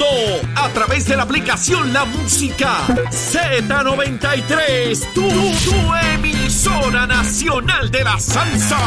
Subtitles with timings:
[0.00, 0.06] mundo.
[0.56, 5.12] A través de la aplicación La Música Z93.
[5.14, 8.78] Tu, tu emisora nacional de la salsa.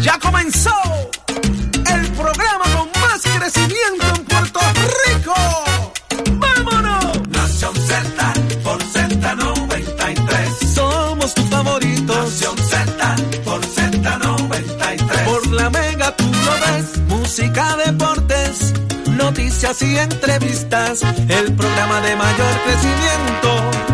[0.00, 0.74] Ya comenzó
[1.86, 4.11] el programa con más crecimiento
[19.62, 21.02] y entrevistas.
[21.28, 23.91] El programa de mayor crecimiento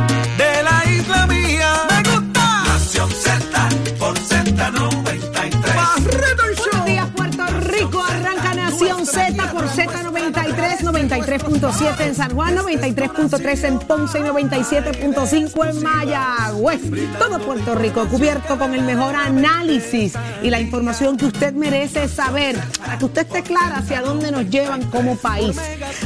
[11.28, 16.80] 93.7 en San Juan, 93.3 en Ponce y 97.5 en Mayagüez.
[17.18, 22.56] Todo Puerto Rico cubierto con el mejor análisis y la información que usted merece saber
[22.78, 25.56] para que usted esté clara hacia dónde nos llevan como país.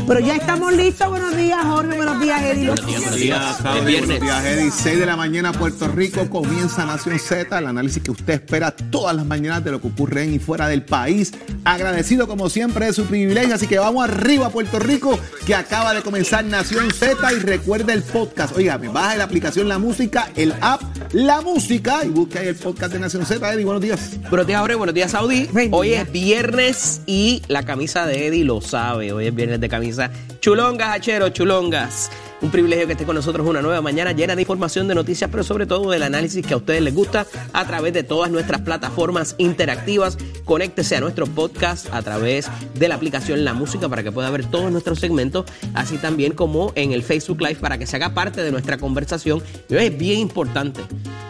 [0.08, 1.08] Pero ya estamos listos.
[1.08, 1.96] Buenos días, Jorge.
[1.96, 2.68] Buenos días, Eddie.
[2.68, 3.62] Buenos días.
[3.62, 3.86] Buenos
[4.20, 4.70] días, Eddie.
[4.72, 6.28] 6 de la mañana, Puerto Rico.
[6.28, 10.24] Comienza Nación Z, el análisis que usted espera todas las mañanas de lo que ocurre
[10.24, 11.32] en y fuera del país.
[11.64, 13.54] Agradecido, como siempre, de su privilegio.
[13.54, 15.11] Así que vamos arriba, Puerto Rico,
[15.46, 17.32] que acaba de comenzar Nación Z.
[17.32, 18.56] Y recuerde el podcast.
[18.56, 20.82] Oiga, baja la aplicación La Música, el app
[21.12, 23.52] La Música, y busque ahí el podcast de Nación Z.
[23.52, 24.18] Eddie, buenos días.
[24.28, 24.76] Buenos días, Jorge.
[24.76, 25.48] Buenos días, Saudi.
[25.70, 29.12] Hoy es viernes y la camisa de Eddie lo sabe.
[29.12, 30.10] Hoy es viernes de camisa.
[30.40, 32.10] Chulongas, hachero, chulongas.
[32.42, 35.44] Un privilegio que esté con nosotros una nueva mañana llena de información, de noticias, pero
[35.44, 39.36] sobre todo del análisis que a ustedes les gusta a través de todas nuestras plataformas
[39.38, 40.18] interactivas.
[40.44, 44.44] Conéctese a nuestro podcast a través de la aplicación La Música para que pueda ver
[44.44, 45.44] todos nuestros segmentos,
[45.74, 49.40] así también como en el Facebook Live para que se haga parte de nuestra conversación.
[49.68, 50.80] Y es bien importante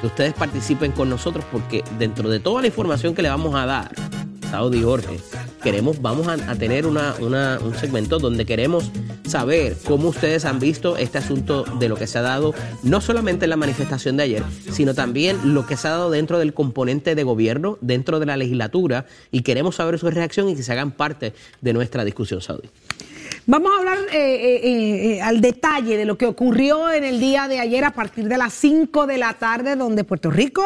[0.01, 3.67] que ustedes participen con nosotros porque dentro de toda la información que le vamos a
[3.67, 3.95] dar,
[4.51, 5.19] Saudi Jorge,
[5.63, 8.91] queremos, vamos a, tener una, un segmento donde queremos
[9.27, 13.47] saber cómo ustedes han visto este asunto de lo que se ha dado, no solamente
[13.47, 17.15] en la manifestación de ayer, sino también lo que se ha dado dentro del componente
[17.15, 20.93] de gobierno, dentro de la legislatura, y queremos saber su reacción y que se hagan
[20.93, 22.69] parte de nuestra discusión, Saudi.
[23.47, 27.49] Vamos a hablar eh, eh, eh, al detalle de lo que ocurrió en el día
[27.49, 30.63] de ayer a partir de las 5 de la tarde, donde Puerto Rico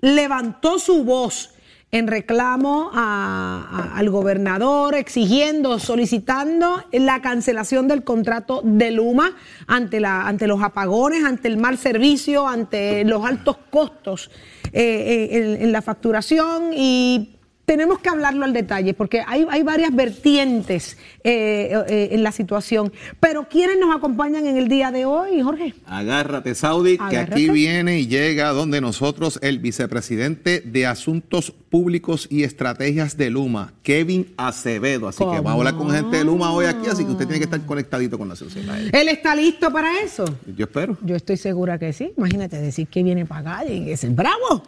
[0.00, 1.53] levantó su voz
[1.94, 9.36] en reclamo a- al gobernador, exigiendo, solicitando la cancelación del contrato de Luma
[9.68, 14.28] ante, la, ante los apagones, ante el mal servicio, ante los altos costos
[14.72, 19.94] eh, eh, en la facturación y tenemos que hablarlo al detalle porque hay, hay varias
[19.94, 22.92] vertientes eh, eh, en la situación.
[23.20, 25.74] Pero ¿quiénes nos acompañan en el día de hoy, Jorge?
[25.86, 32.44] Agárrate, Saudi, que aquí viene y llega donde nosotros el vicepresidente de Asuntos Públicos y
[32.44, 35.08] Estrategias de Luma, Kevin Acevedo.
[35.08, 37.38] Así que vamos a hablar con gente de Luma hoy aquí, así que usted tiene
[37.38, 38.78] que estar conectadito con la sociedad.
[38.92, 40.24] ¿Él está listo para eso?
[40.56, 40.96] Yo espero.
[41.02, 42.12] Yo estoy segura que sí.
[42.16, 44.62] Imagínate decir que viene para acá y es el bravo.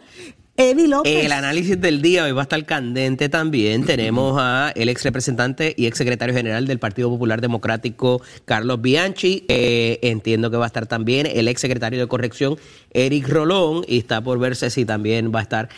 [0.59, 1.25] López.
[1.25, 3.85] El análisis del día hoy va a estar candente también.
[3.85, 9.45] Tenemos a el ex representante y ex secretario general del Partido Popular Democrático, Carlos Bianchi.
[9.49, 12.57] Eh, entiendo que va a estar también el ex secretario de Corrección,
[12.89, 13.83] Eric Rolón.
[13.87, 15.69] Y está por verse si también va a estar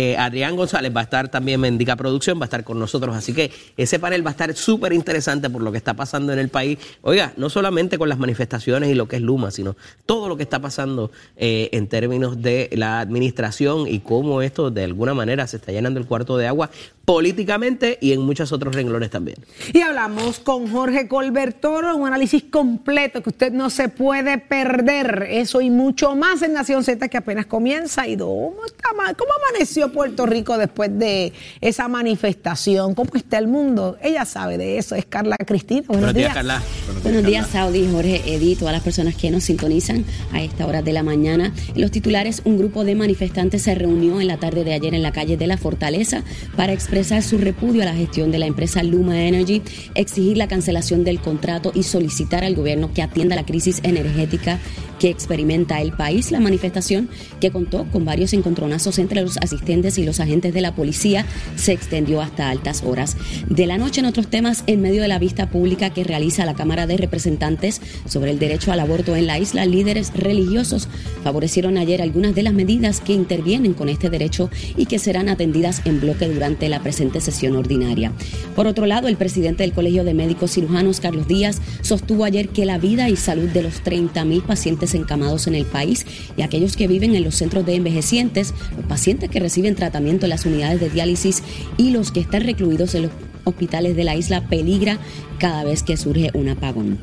[0.00, 3.16] eh, Adrián González, va a estar también Mendica Producción, va a estar con nosotros.
[3.16, 6.38] Así que ese panel va a estar súper interesante por lo que está pasando en
[6.38, 6.78] el país.
[7.02, 9.74] Oiga, no solamente con las manifestaciones y lo que es Luma, sino
[10.06, 14.84] todo lo que está pasando eh, en términos de la administración y cómo esto de
[14.84, 16.70] alguna manera se está llenando el cuarto de agua
[17.04, 19.38] políticamente y en muchos otros renglones también.
[19.72, 25.26] Y hablamos con Jorge Colbert Toro, un análisis completo que usted no se puede perder.
[25.30, 28.06] Eso y mucho más en Nación Z que apenas comienza.
[28.06, 32.94] ¿Y cómo, está, cómo amaneció Puerto Rico después de esa manifestación?
[32.94, 33.96] ¿Cómo está el mundo?
[34.02, 34.94] Ella sabe de eso.
[34.94, 35.82] Es Carla Cristina.
[35.86, 36.62] Buenos, Buenos días, Carla.
[37.02, 40.92] Buenos días, Saudi, Jorge, Edith, todas las personas que nos sintonizan a esta hora de
[40.92, 41.54] la mañana.
[41.74, 45.02] En los titulares, un grupo de manifestantes se reunió en la tarde de ayer en
[45.02, 46.22] la calle de la Fortaleza
[46.56, 49.62] para expresar expresar su repudio a la gestión de la empresa Luma Energy,
[49.94, 54.58] exigir la cancelación del contrato y solicitar al gobierno que atienda la crisis energética
[54.98, 56.32] que experimenta el país.
[56.32, 57.08] La manifestación,
[57.40, 61.24] que contó con varios encontronazos entre los asistentes y los agentes de la policía,
[61.56, 63.16] se extendió hasta altas horas
[63.48, 64.00] de la noche.
[64.00, 67.80] En otros temas, en medio de la vista pública que realiza la Cámara de Representantes
[68.06, 70.88] sobre el derecho al aborto en la isla, líderes religiosos
[71.22, 75.82] favorecieron ayer algunas de las medidas que intervienen con este derecho y que serán atendidas
[75.84, 78.12] en bloque durante la presente sesión ordinaria.
[78.56, 82.66] Por otro lado, el presidente del Colegio de Médicos Cirujanos, Carlos Díaz, sostuvo ayer que
[82.66, 86.88] la vida y salud de los 30.000 pacientes encamados en el país y aquellos que
[86.88, 90.90] viven en los centros de envejecientes, los pacientes que reciben tratamiento en las unidades de
[90.90, 91.42] diálisis
[91.76, 93.12] y los que están recluidos en los
[93.44, 94.98] hospitales de la isla peligra
[95.38, 96.98] cada vez que surge un apagón.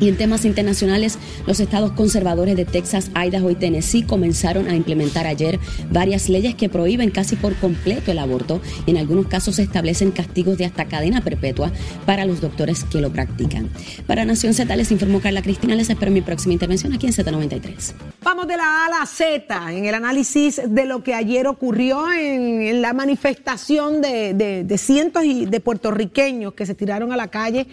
[0.00, 5.26] Y en temas internacionales, los estados conservadores de Texas, Idaho y Tennessee comenzaron a implementar
[5.26, 5.60] ayer
[5.90, 10.56] varias leyes que prohíben casi por completo el aborto y en algunos casos establecen castigos
[10.58, 11.70] de hasta cadena perpetua
[12.06, 13.68] para los doctores que lo practican.
[14.06, 17.92] Para Nación Z les informó Carla Cristina, les espero mi próxima intervención aquí en Z93.
[18.22, 22.10] Vamos de la A a la Z en el análisis de lo que ayer ocurrió
[22.12, 27.66] en, la manifestación de, de- cientos de puertorriqueños que se tiraron a la calle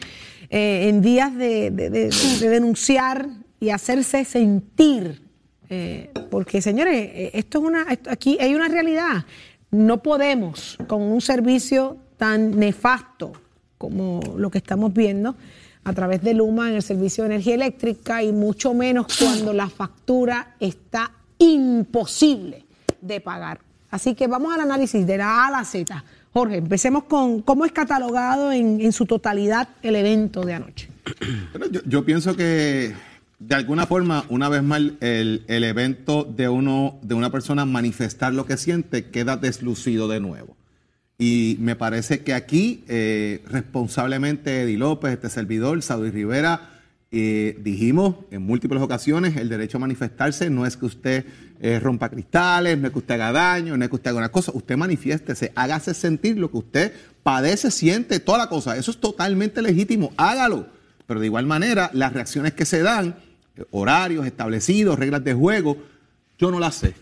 [0.50, 2.10] eh, en días de, de- de-
[2.40, 3.28] de denunciar
[3.60, 5.22] y hacerse sentir.
[5.70, 9.26] eh, porque, señores, eh, esto es una, esto- aquí hay una realidad.
[9.72, 13.34] No podemos, con un servicio tan nefasto
[13.78, 15.36] como lo que estamos viendo
[15.84, 19.70] a través de Luma en el servicio de energía eléctrica y mucho menos cuando la
[19.70, 22.66] factura está imposible
[23.02, 23.60] de pagar.
[23.92, 26.04] Así que vamos al análisis de la A a la Z.
[26.38, 30.88] Jorge, empecemos con cómo es catalogado en, su totalidad el evento de anoche.
[31.72, 32.94] Yo, yo pienso que
[33.40, 38.36] de alguna forma, una vez más, el, el evento de uno, de una persona manifestar
[38.36, 40.56] lo que siente queda deslucido de nuevo.
[41.18, 46.77] Y me parece que aquí, eh, responsablemente, Eddie López, este servidor, Saudi Rivera,
[47.10, 51.26] eh, dijimos en múltiples ocasiones, el derecho a manifestarse no es que usted
[51.62, 54.32] eh, rompa cristales, no es que usted haga daño, no es que usted haga una
[54.32, 56.94] cosa, usted manifiéstese, hágase sentir lo que usted
[57.24, 58.76] padece, siente, toda la cosa.
[58.76, 60.68] Eso es totalmente legítimo, hágalo.
[61.06, 63.16] Pero de igual manera, las reacciones que se dan,
[63.56, 65.78] eh, horarios establecidos, reglas de juego,
[66.38, 66.94] yo no las sé.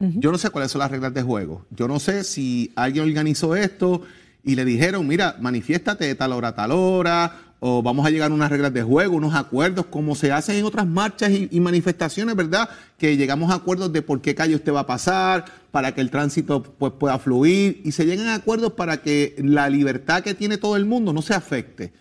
[0.00, 1.64] Yo no sé cuáles son las reglas de juego.
[1.70, 4.02] Yo no sé si alguien organizó esto
[4.42, 8.32] y le dijeron, mira, manifiéstate de tal hora a tal hora, o vamos a llegar
[8.32, 11.60] a unas reglas de juego, unos acuerdos, como se hacen en otras marchas y, y
[11.60, 12.68] manifestaciones, ¿verdad?
[12.98, 16.10] Que llegamos a acuerdos de por qué calle usted va a pasar, para que el
[16.10, 20.58] tránsito pues, pueda fluir, y se llegan a acuerdos para que la libertad que tiene
[20.58, 21.92] todo el mundo no se afecte.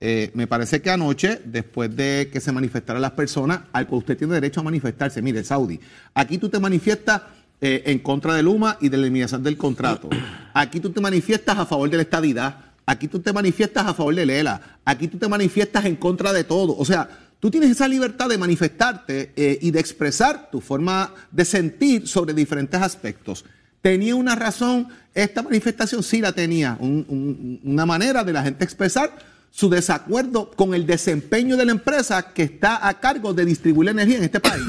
[0.00, 4.16] Eh, me parece que anoche, después de que se manifestaran las personas, al que usted
[4.16, 5.20] tiene derecho a manifestarse.
[5.20, 5.78] Mire, Saudi,
[6.14, 7.20] aquí tú te manifiestas
[7.60, 10.08] eh, en contra de Luma y de la eliminación del contrato.
[10.54, 12.69] Aquí tú te manifiestas a favor de la estadidad.
[12.90, 14.60] Aquí tú te manifiestas a favor de Lela.
[14.84, 16.76] Aquí tú te manifiestas en contra de todo.
[16.76, 17.08] O sea,
[17.38, 22.34] tú tienes esa libertad de manifestarte eh, y de expresar tu forma de sentir sobre
[22.34, 23.44] diferentes aspectos.
[23.80, 26.02] ¿Tenía una razón esta manifestación?
[26.02, 26.76] Sí la tenía.
[26.80, 29.16] Un- un- una manera de la gente expresar
[29.52, 33.92] su desacuerdo con el desempeño de la empresa que está a cargo de distribuir la
[33.92, 34.64] energía en este país.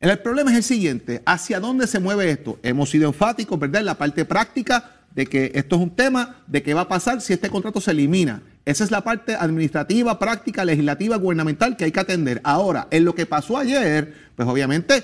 [0.00, 2.58] El problema es el siguiente, ¿hacia dónde se mueve esto?
[2.62, 3.80] Hemos sido enfáticos, ¿verdad?
[3.80, 7.22] En la parte práctica de que esto es un tema de qué va a pasar
[7.22, 8.42] si este contrato se elimina.
[8.66, 12.40] Esa es la parte administrativa, práctica, legislativa, gubernamental que hay que atender.
[12.44, 15.02] Ahora, en lo que pasó ayer, pues obviamente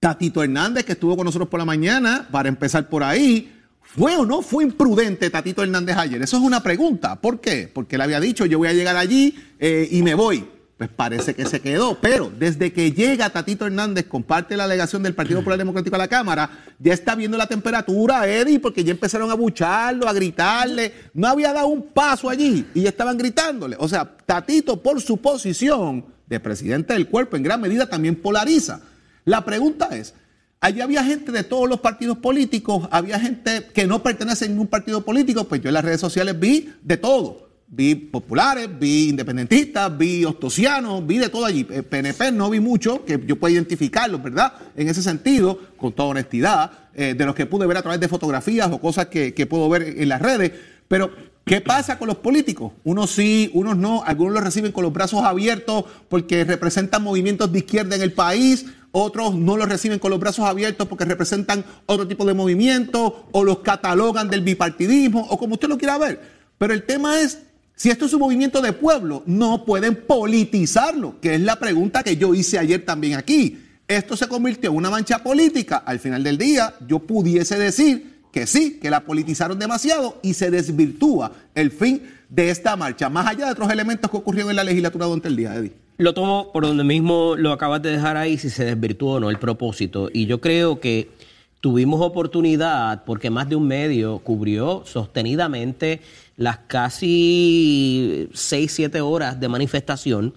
[0.00, 4.26] Tatito Hernández, que estuvo con nosotros por la mañana, para empezar por ahí, ¿fue o
[4.26, 6.20] no fue imprudente Tatito Hernández ayer?
[6.20, 7.20] Eso es una pregunta.
[7.20, 7.70] ¿Por qué?
[7.72, 10.44] Porque él había dicho, yo voy a llegar allí eh, y me voy.
[10.78, 14.64] Pues parece que se quedó, pero desde que llega Tatito Hernández con parte de la
[14.64, 18.84] alegación del Partido Popular Democrático a la Cámara, ya está viendo la temperatura, Eddie, porque
[18.84, 20.92] ya empezaron a bucharlo, a gritarle.
[21.14, 23.74] No había dado un paso allí y ya estaban gritándole.
[23.80, 28.80] O sea, Tatito, por su posición de presidente del cuerpo, en gran medida también polariza.
[29.24, 30.14] La pregunta es,
[30.60, 34.68] allí había gente de todos los partidos políticos, había gente que no pertenece a ningún
[34.68, 37.47] partido político, pues yo en las redes sociales vi de todo.
[37.70, 41.66] Vi populares, vi independentistas, vi ostosianos, vi de todo allí.
[41.70, 44.54] Eh, PNP no vi mucho, que yo pueda identificarlos, ¿verdad?
[44.74, 48.08] En ese sentido, con toda honestidad, eh, de los que pude ver a través de
[48.08, 50.52] fotografías o cosas que, que puedo ver en las redes.
[50.88, 51.10] Pero,
[51.44, 52.72] ¿qué pasa con los políticos?
[52.84, 57.58] Unos sí, unos no, algunos los reciben con los brazos abiertos porque representan movimientos de
[57.58, 62.08] izquierda en el país, otros no los reciben con los brazos abiertos porque representan otro
[62.08, 66.38] tipo de movimiento o los catalogan del bipartidismo o como usted lo quiera ver.
[66.58, 67.42] Pero el tema es,
[67.78, 72.16] si esto es un movimiento de pueblo, no pueden politizarlo, que es la pregunta que
[72.16, 73.56] yo hice ayer también aquí.
[73.86, 75.76] Esto se convirtió en una mancha política.
[75.86, 80.50] Al final del día, yo pudiese decir que sí, que la politizaron demasiado y se
[80.50, 84.64] desvirtúa el fin de esta marcha, más allá de otros elementos que ocurrieron en la
[84.64, 85.72] legislatura durante el día, Eddie.
[85.98, 89.30] Lo tomo por donde mismo lo acabas de dejar ahí, si se desvirtuó o no
[89.30, 90.10] el propósito.
[90.12, 91.10] Y yo creo que
[91.60, 96.00] tuvimos oportunidad, porque más de un medio cubrió sostenidamente
[96.36, 100.34] las casi 6, 7 horas de manifestación.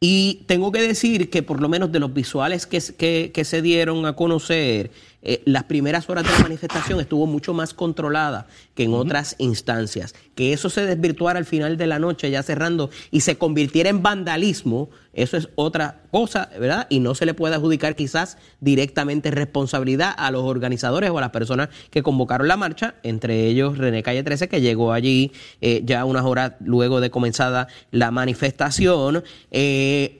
[0.00, 3.62] Y tengo que decir que por lo menos de los visuales que, que, que se
[3.62, 4.90] dieron a conocer,
[5.22, 10.14] eh, las primeras horas de la manifestación estuvo mucho más controlada que en otras instancias.
[10.34, 14.02] Que eso se desvirtuara al final de la noche, ya cerrando, y se convirtiera en
[14.02, 16.86] vandalismo, eso es otra cosa, ¿verdad?
[16.88, 21.30] Y no se le puede adjudicar quizás directamente responsabilidad a los organizadores o a las
[21.30, 26.04] personas que convocaron la marcha, entre ellos René Calle 13, que llegó allí eh, ya
[26.04, 29.22] unas horas luego de comenzada la manifestación.
[29.50, 30.18] Eh,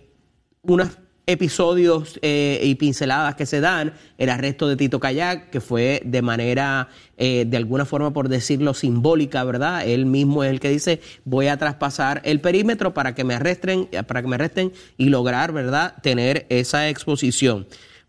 [0.62, 6.02] unas episodios eh, y pinceladas que se dan, el arresto de Tito Kayak, que fue
[6.04, 9.86] de manera, eh, de alguna forma, por decirlo, simbólica, ¿verdad?
[9.86, 13.88] Él mismo es el que dice, voy a traspasar el perímetro para que me arresten,
[14.06, 17.66] para que me arresten y lograr, ¿verdad?, tener esa exposición.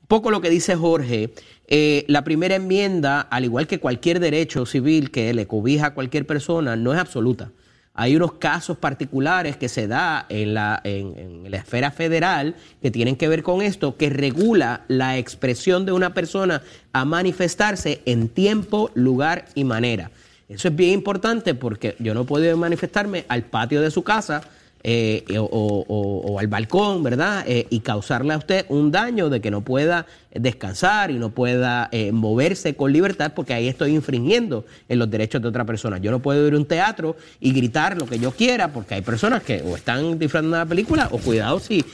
[0.07, 1.33] Poco lo que dice Jorge,
[1.67, 6.27] eh, la primera enmienda, al igual que cualquier derecho civil que le cobija a cualquier
[6.27, 7.51] persona, no es absoluta.
[7.95, 13.15] Hay unos casos particulares que se da en la, en, la esfera federal que tienen
[13.15, 18.89] que ver con esto, que regula la expresión de una persona a manifestarse en tiempo,
[18.95, 20.09] lugar y manera.
[20.49, 24.41] Eso es bien importante porque yo no puedo manifestarme al patio de su casa
[24.85, 27.45] eh, o, al balcón, ¿verdad?
[27.47, 31.87] Eh, y causarle a usted un daño de que no pueda descansar y no pueda
[31.93, 35.99] eh, moverse con libertad porque ahí estoy infringiendo en los derechos de otra persona.
[35.99, 39.01] Yo no puedo ir a un teatro y gritar lo que yo quiera porque hay
[39.01, 41.85] personas que o están disfrutando una película o cuidado si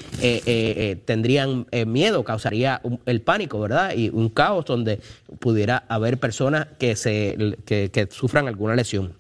[1.06, 3.94] tendrían miedo, causaría el pánico, ¿verdad?
[3.96, 5.00] Y un caos donde
[5.38, 9.19] pudiera haber personas que, se, que sufran alguna lesión.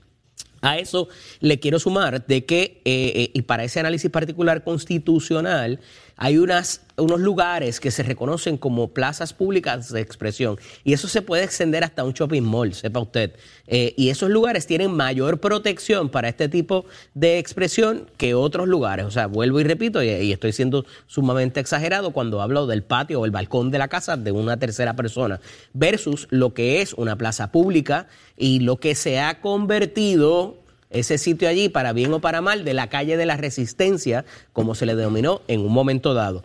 [0.61, 1.07] A eso
[1.39, 5.79] le quiero sumar de que, eh, eh, y para ese análisis particular constitucional,
[6.15, 11.21] hay unas, unos lugares que se reconocen como plazas públicas de expresión y eso se
[11.21, 13.33] puede extender hasta un shopping mall, sepa usted.
[13.67, 19.05] Eh, y esos lugares tienen mayor protección para este tipo de expresión que otros lugares.
[19.05, 23.21] O sea, vuelvo y repito, y, y estoy siendo sumamente exagerado cuando hablo del patio
[23.21, 25.39] o el balcón de la casa de una tercera persona,
[25.73, 30.57] versus lo que es una plaza pública y lo que se ha convertido
[30.89, 34.75] ese sitio allí, para bien o para mal, de la calle de la resistencia, como
[34.75, 36.43] se le denominó en un momento dado.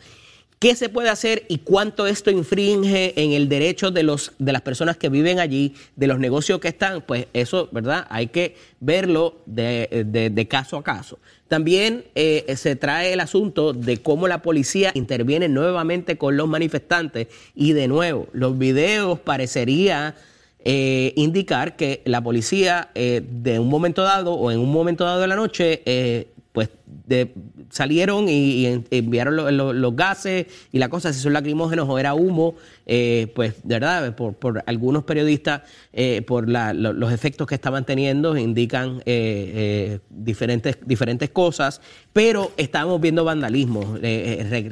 [0.64, 4.62] ¿Qué se puede hacer y cuánto esto infringe en el derecho de, los, de las
[4.62, 7.02] personas que viven allí, de los negocios que están?
[7.02, 8.06] Pues eso, ¿verdad?
[8.08, 11.18] Hay que verlo de, caso a caso.
[11.48, 17.26] También eh, se trae el asunto de cómo la policía interviene nuevamente con los manifestantes
[17.54, 20.14] y de nuevo, los videos parecería
[20.64, 25.20] eh, indicar que la policía eh, de un momento dado o en un momento dado
[25.20, 26.70] de la noche pues
[27.70, 33.32] salieron y, enviaron los gases y la cosa, si son lacrimógenos o era humo, eh,
[33.34, 35.62] pues verdad, por, algunos periodistas,
[35.92, 41.80] eh, por los efectos que estaban teniendo, indican eh, diferentes, diferentes cosas,
[42.12, 43.98] pero estábamos viendo vandalismo.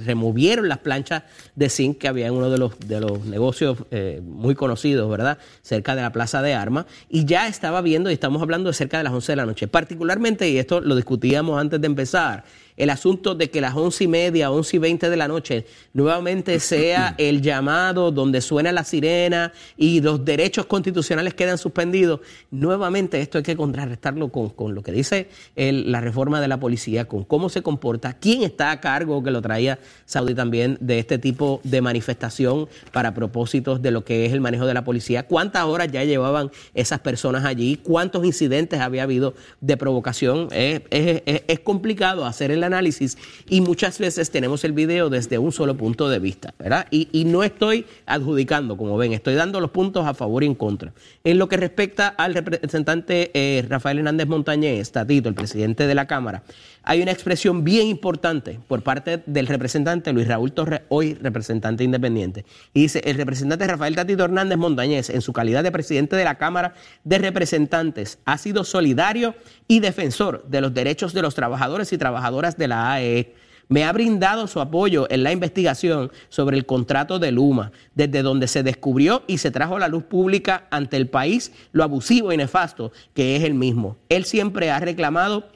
[0.04, 1.22] removieron las planchas
[1.54, 3.78] de zinc que había en uno de los, de los negocios
[4.22, 5.38] muy conocidos, ¿verdad?
[5.62, 8.98] Cerca de la Plaza de Armas, y ya estaba viendo, y estamos hablando de cerca
[8.98, 12.44] de las 11 de la noche, particularmente, y esto lo discutíamos antes de empezar, empezar
[12.76, 16.58] el asunto de que las once y media, once y veinte de la noche nuevamente
[16.60, 22.20] sea el llamado donde suena la sirena y los derechos constitucionales quedan suspendidos.
[22.50, 27.24] Nuevamente esto hay que contrarrestarlo con, lo que dice la reforma de la policía, con
[27.24, 31.60] cómo se comporta, quién está a cargo, que lo traía Saudi también, de este tipo
[31.64, 35.90] de manifestación para propósitos de lo que es el manejo de la policía, cuántas horas
[35.90, 40.48] ya llevaban esas personas allí, cuántos incidentes había habido de provocación.
[40.52, 45.76] Es, es complicado hacer el análisis y muchas veces tenemos el video desde un solo
[45.76, 46.86] punto de vista, ¿verdad?
[46.90, 50.92] Y, no estoy adjudicando, como ven, estoy dando los puntos a favor y en contra.
[51.24, 56.06] En lo que respecta al representante eh, Rafael Hernández Montañez, Tatito, el presidente de la
[56.06, 56.42] Cámara,
[56.84, 62.44] hay una expresión bien importante por parte del representante Luis Raúl Torres, hoy representante independiente.
[62.74, 66.38] Y dice, el representante Rafael Tatito Hernández Montañez, en su calidad de presidente de la
[66.38, 66.74] Cámara
[67.04, 69.34] de Representantes, ha sido solidario
[69.68, 73.34] y defensor de los derechos de los trabajadores y trabajadoras de la AE.
[73.68, 78.48] Me ha brindado su apoyo en la investigación sobre el contrato de Luma, desde donde
[78.48, 82.36] se descubrió y se trajo a la luz pública ante el país lo abusivo y
[82.36, 83.96] nefasto que es el mismo.
[84.08, 85.48] Él siempre ha reclamado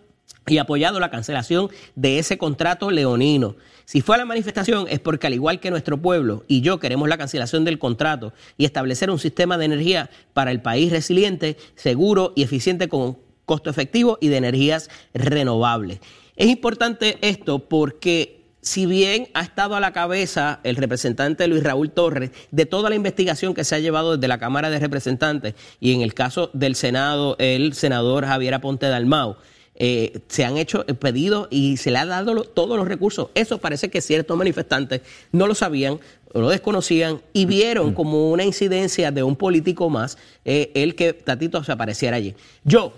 [0.49, 3.57] y apoyado la cancelación de ese contrato leonino.
[3.85, 7.09] Si fue a la manifestación es porque al igual que nuestro pueblo y yo queremos
[7.09, 12.33] la cancelación del contrato y establecer un sistema de energía para el país resiliente, seguro
[12.37, 16.01] y eficiente con costo efectivo y de energías renovables.
[16.37, 21.91] Es importante esto porque si bien ha estado a la cabeza el representante Luis Raúl
[21.91, 25.93] Torres de toda la investigación que se ha llevado desde la Cámara de Representantes y
[25.93, 29.37] en el caso del Senado, el senador Javier Aponte Dalmau,
[29.79, 33.29] eh, se han hecho pedidos y se le ha dado lo- todos los recursos.
[33.35, 35.03] Eso parece que ciertos manifestantes
[35.33, 36.01] no lo sabían,
[36.35, 41.63] lo desconocían y vieron como una incidencia de un político más eh, el que Tatito
[41.65, 42.35] se apareciera allí.
[42.65, 42.93] Yo,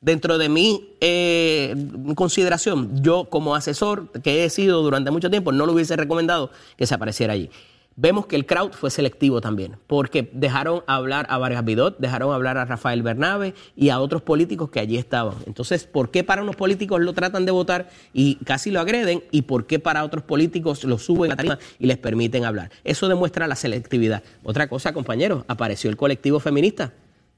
[0.00, 1.74] dentro de mi eh,
[2.14, 6.86] consideración, yo como asesor que he sido durante mucho tiempo, no lo hubiese recomendado que
[6.86, 7.48] se apareciera allí.
[7.96, 12.58] Vemos que el crowd fue selectivo también, porque dejaron hablar a Vargas Vidot, dejaron hablar
[12.58, 15.36] a Rafael Bernabe y a otros políticos que allí estaban.
[15.46, 19.22] Entonces, ¿por qué para unos políticos lo tratan de votar y casi lo agreden?
[19.30, 22.72] ¿Y por qué para otros políticos lo suben a la tarima y les permiten hablar?
[22.82, 24.24] Eso demuestra la selectividad.
[24.42, 26.92] Otra cosa, compañeros, apareció el colectivo feminista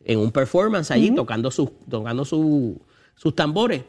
[0.06, 2.80] en un performance allí tocando, sus, tocando su-
[3.14, 3.82] sus tambores.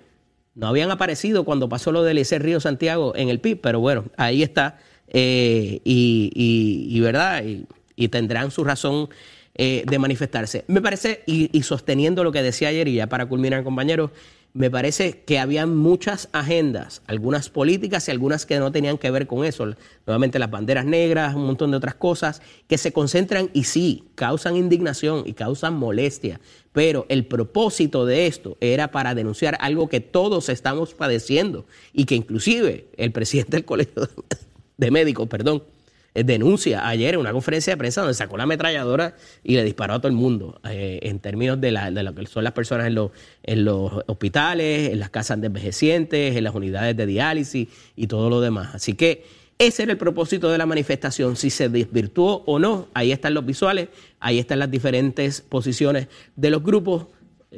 [0.53, 4.03] No habían aparecido cuando pasó lo de Eliezer Río Santiago en el PIB, pero bueno,
[4.17, 4.79] ahí está.
[5.09, 9.09] Eh, y, verdad, y, y tendrán su razón
[9.55, 10.65] eh, de manifestarse.
[10.67, 14.11] Me parece, y, y sosteniendo lo que decía ayer, y ya para culminar, compañeros,
[14.57, 19.27] me parece que había muchas agendas, algunas políticas y algunas que no tenían que ver
[19.27, 19.75] con eso.
[20.07, 24.55] Nuevamente las banderas negras, un montón de otras cosas que se concentran y sí, causan
[24.55, 26.41] indignación y causan molestia.
[26.71, 32.15] Pero el propósito de esto era para denunciar algo que todos estamos padeciendo y que
[32.15, 34.09] inclusive el presidente del colegio de
[34.77, 35.63] médicos, perdón,
[36.13, 39.96] eh, denuncia ayer en una conferencia de prensa donde sacó la ametralladora y le disparó
[39.96, 42.88] a todo el mundo eh, en términos de, la- de lo que son las personas
[42.88, 43.12] en los,
[43.43, 48.29] en los hospitales, en las casas de envejecientes, en las unidades de diálisis y todo
[48.29, 48.74] lo demás.
[48.75, 49.25] Así que
[49.60, 51.36] ese era el propósito de la manifestación.
[51.36, 56.50] Si se desvirtuó o no, ahí están los visuales, ahí están las diferentes posiciones de
[56.51, 57.07] los grupos.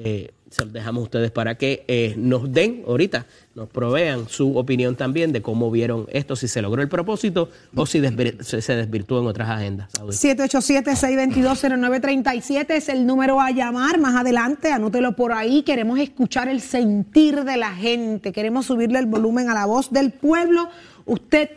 [0.02, 4.58] Eh, se los dejamos a ustedes para que eh, nos den ahorita, nos provean su
[4.58, 9.20] opinión también de cómo vieron esto, si se logró el propósito o si se desvirtuó
[9.20, 9.92] en otras agendas.
[9.92, 10.14] Saudi.
[10.14, 15.62] 787-622-0937 es el número a llamar más adelante, anótelo por ahí.
[15.64, 20.12] Queremos escuchar el sentir de la gente, queremos subirle el volumen a la voz del
[20.12, 20.70] pueblo.
[21.06, 21.50] Usted,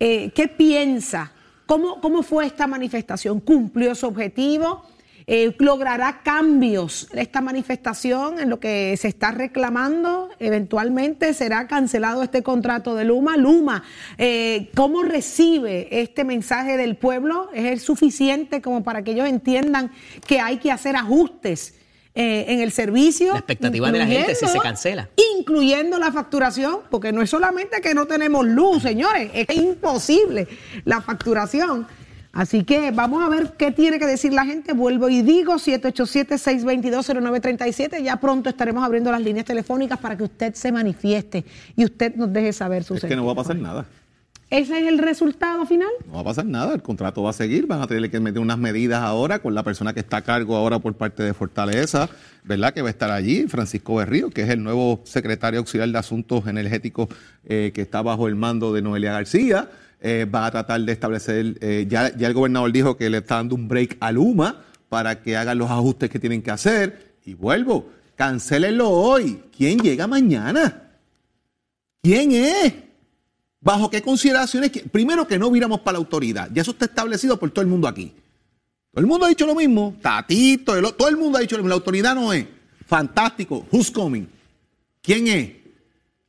[0.00, 1.32] eh, ¿qué piensa?
[1.64, 3.40] ¿Cómo, ¿Cómo fue esta manifestación?
[3.40, 4.84] ¿Cumplió su objetivo?
[5.30, 10.30] Eh, ¿Logrará cambios esta manifestación en lo que se está reclamando?
[10.38, 13.36] Eventualmente será cancelado este contrato de Luma.
[13.36, 13.84] Luma,
[14.16, 17.50] eh, ¿cómo recibe este mensaje del pueblo?
[17.52, 19.92] ¿Es el suficiente como para que ellos entiendan
[20.26, 21.74] que hay que hacer ajustes
[22.14, 23.32] eh, en el servicio?
[23.32, 25.10] La expectativa de la gente si se cancela.
[25.38, 30.48] Incluyendo la facturación, porque no es solamente que no tenemos luz, señores, es imposible
[30.86, 31.86] la facturación.
[32.32, 34.72] Así que vamos a ver qué tiene que decir la gente.
[34.72, 38.02] Vuelvo y digo, 787-622-0937.
[38.02, 41.44] Ya pronto estaremos abriendo las líneas telefónicas para que usted se manifieste
[41.76, 43.86] y usted nos deje saber su Es que no va a pasar nada.
[44.50, 45.90] ¿Ese es el resultado final?
[46.06, 48.40] No va a pasar nada, el contrato va a seguir, van a tener que meter
[48.40, 52.08] unas medidas ahora con la persona que está a cargo ahora por parte de Fortaleza,
[52.44, 52.72] ¿verdad?
[52.72, 56.46] Que va a estar allí, Francisco Berrío, que es el nuevo secretario auxiliar de Asuntos
[56.46, 57.08] Energéticos
[57.44, 59.68] eh, que está bajo el mando de Noelia García.
[60.00, 63.56] Eh, va a tratar de establecer, eh, ya, el gobernador dijo que le está dando
[63.56, 67.16] un break a Luma para que hagan los ajustes que tienen que hacer.
[67.24, 69.42] Y vuelvo, cancélenlo hoy.
[69.56, 70.90] ¿Quién llega mañana?
[72.02, 72.74] ¿Quién es?
[73.60, 74.70] ¿Bajo qué consideraciones?
[74.92, 76.48] Primero que no viramos para la autoridad.
[76.52, 78.14] Ya eso está establecido por todo el mundo aquí.
[78.92, 79.96] Todo el mundo ha dicho lo mismo.
[80.00, 81.70] Tatito, todo el mundo ha dicho lo mismo.
[81.70, 82.46] La autoridad no es.
[82.86, 83.66] Fantástico.
[83.70, 84.26] Who's coming?
[85.02, 85.50] ¿Quién es?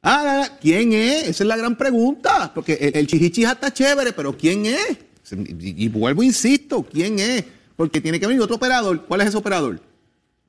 [0.01, 1.23] Ah, ¿quién es?
[1.27, 2.51] Esa es la gran pregunta.
[2.53, 4.97] Porque el, el chichichija está chévere, pero ¿quién es?
[5.31, 7.43] Y, y vuelvo, insisto, ¿quién es?
[7.75, 9.05] Porque tiene que venir otro operador.
[9.05, 9.79] ¿Cuál es ese operador?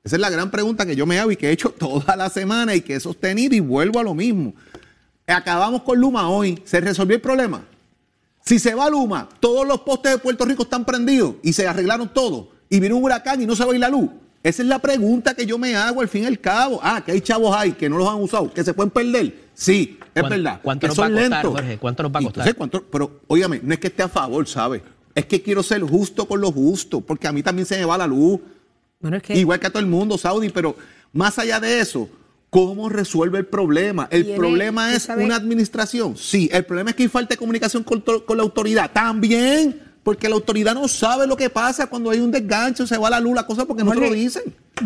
[0.03, 2.29] Esa es la gran pregunta que yo me hago y que he hecho toda la
[2.29, 4.53] semana y que he sostenido y vuelvo a lo mismo.
[5.27, 6.61] Acabamos con Luma hoy.
[6.65, 7.63] ¿Se resolvió el problema?
[8.43, 12.11] Si se va Luma, todos los postes de Puerto Rico están prendidos y se arreglaron
[12.11, 14.09] todos y viene un huracán y no se va a ir la luz.
[14.43, 16.79] Esa es la pregunta que yo me hago al fin y al cabo.
[16.81, 19.35] Ah, que hay chavos ahí que no los han usado, que se pueden perder.
[19.53, 20.59] Sí, es ¿Cuánto- verdad.
[20.63, 21.51] cuánto que nos son va a costar, lentos.
[21.61, 21.77] Jorge?
[21.77, 22.41] ¿Cuánto nos va a costar?
[22.47, 22.83] entonces, ¿cuánto?
[22.91, 24.81] Pero, óyame, no es que esté a favor, ¿sabes?
[25.13, 27.97] Es que quiero ser justo con lo justo, porque a mí también se me va
[27.97, 28.39] la luz.
[28.99, 30.75] Bueno, es que Igual que a todo el mundo, Saudi, pero
[31.13, 32.09] más allá de eso,
[32.49, 34.07] ¿cómo resuelve el problema?
[34.09, 36.17] El problema es una administración.
[36.17, 38.89] Sí, el problema es que hay falta de comunicación con, con la autoridad.
[38.91, 43.09] También, porque la autoridad no sabe lo que pasa cuando hay un desgancho, se va
[43.09, 44.43] la luz, la cosa, porque no te lo dicen.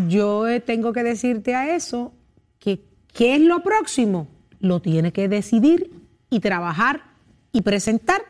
[0.07, 2.13] Yo eh, tengo que decirte a eso
[2.59, 4.27] que ¿Qué es lo próximo?
[4.59, 5.89] Lo tiene que decidir
[6.29, 7.03] y trabajar
[7.53, 8.21] y presentar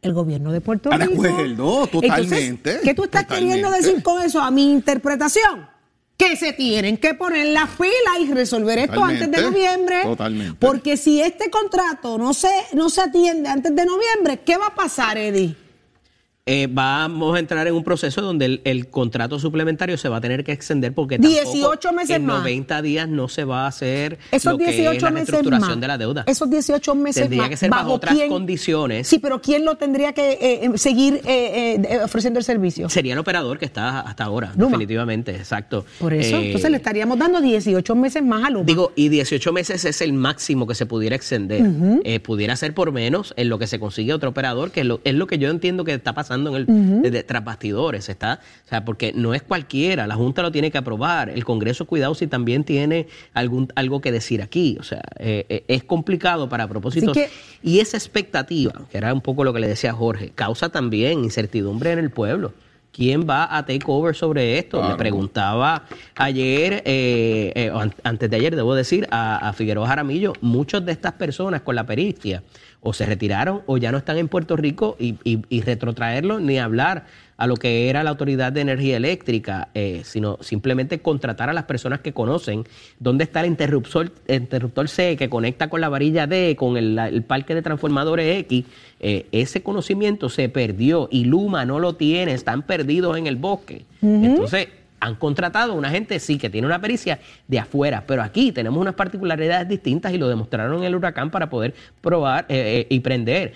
[0.00, 1.12] el gobierno de Puerto De Rico.
[1.24, 3.54] acuerdo, totalmente, Entonces, ¿Qué tú estás totalmente.
[3.54, 4.40] queriendo decir con eso?
[4.40, 5.68] A mi interpretación.
[6.16, 10.02] Que se tienen que poner las pilas y resolver esto Totalmente, antes de noviembre.
[10.02, 10.56] totalmente.
[10.58, 14.74] Porque si este contrato no se, no se atiende antes de noviembre, ¿qué va a
[14.74, 15.54] pasar, Eddie?
[16.44, 20.20] Eh, vamos a entrar en un proceso donde el, el contrato suplementario se va a
[20.20, 22.40] tener que extender porque tampoco 18 meses en más.
[22.40, 25.86] 90 días no se va a hacer Esos lo que es 18 la reestructuración de
[25.86, 26.24] la deuda.
[26.26, 27.50] Esos 18 meses Tendría más.
[27.50, 29.06] que ser bajo otras condiciones.
[29.06, 32.88] Sí, pero ¿quién lo tendría que eh, eh, seguir eh, ofreciendo el servicio?
[32.88, 34.70] Sería el operador que está hasta ahora, Luma.
[34.70, 35.86] definitivamente, exacto.
[36.00, 38.64] Por eso, entonces le estaríamos dando 18 meses más a Luma.
[38.64, 41.62] Digo, y 18 meses es el máximo que se pudiera extender.
[42.22, 45.14] Pudiera ser por menos en lo que se consigue otro operador, que es lo, es
[45.14, 48.08] lo que yo entiendo que está pasando en el desde tras bastidores.
[48.08, 51.86] Está, o sea, porque no es cualquiera, la Junta lo tiene que aprobar, el Congreso,
[51.86, 54.76] cuidado si también tiene algún algo que decir aquí.
[54.80, 57.14] O sea, eh, eh, es complicado para propósitos.
[57.16, 57.28] Que-
[57.62, 61.92] y esa expectativa, que era un poco lo que le decía Jorge, causa también incertidumbre
[61.92, 62.52] en el pueblo.
[62.92, 64.86] ¿Quién va a take over sobre esto?
[64.86, 67.72] Le preguntaba ayer, eh, eh,
[68.04, 71.86] antes de ayer, debo decir, a, a Figueroa Jaramillo, muchas de estas personas con la
[71.86, 72.42] pericia
[72.82, 76.58] o se retiraron o ya no están en Puerto Rico y, y, y retrotraerlo ni
[76.58, 81.52] hablar a lo que era la Autoridad de Energía Eléctrica, eh, sino simplemente contratar a
[81.52, 82.64] las personas que conocen
[83.00, 86.98] dónde está el interruptor, el interruptor C que conecta con la varilla D, con el,
[86.98, 88.64] el parque de transformadores X.
[89.00, 93.86] Eh, ese conocimiento se perdió y Luma no lo tiene, están perdidos en el bosque.
[94.02, 94.68] Entonces,
[95.02, 98.80] han contratado a una gente, sí, que tiene una pericia de afuera, pero aquí tenemos
[98.80, 103.00] unas particularidades distintas y lo demostraron en el huracán para poder probar eh, eh, y
[103.00, 103.52] prender.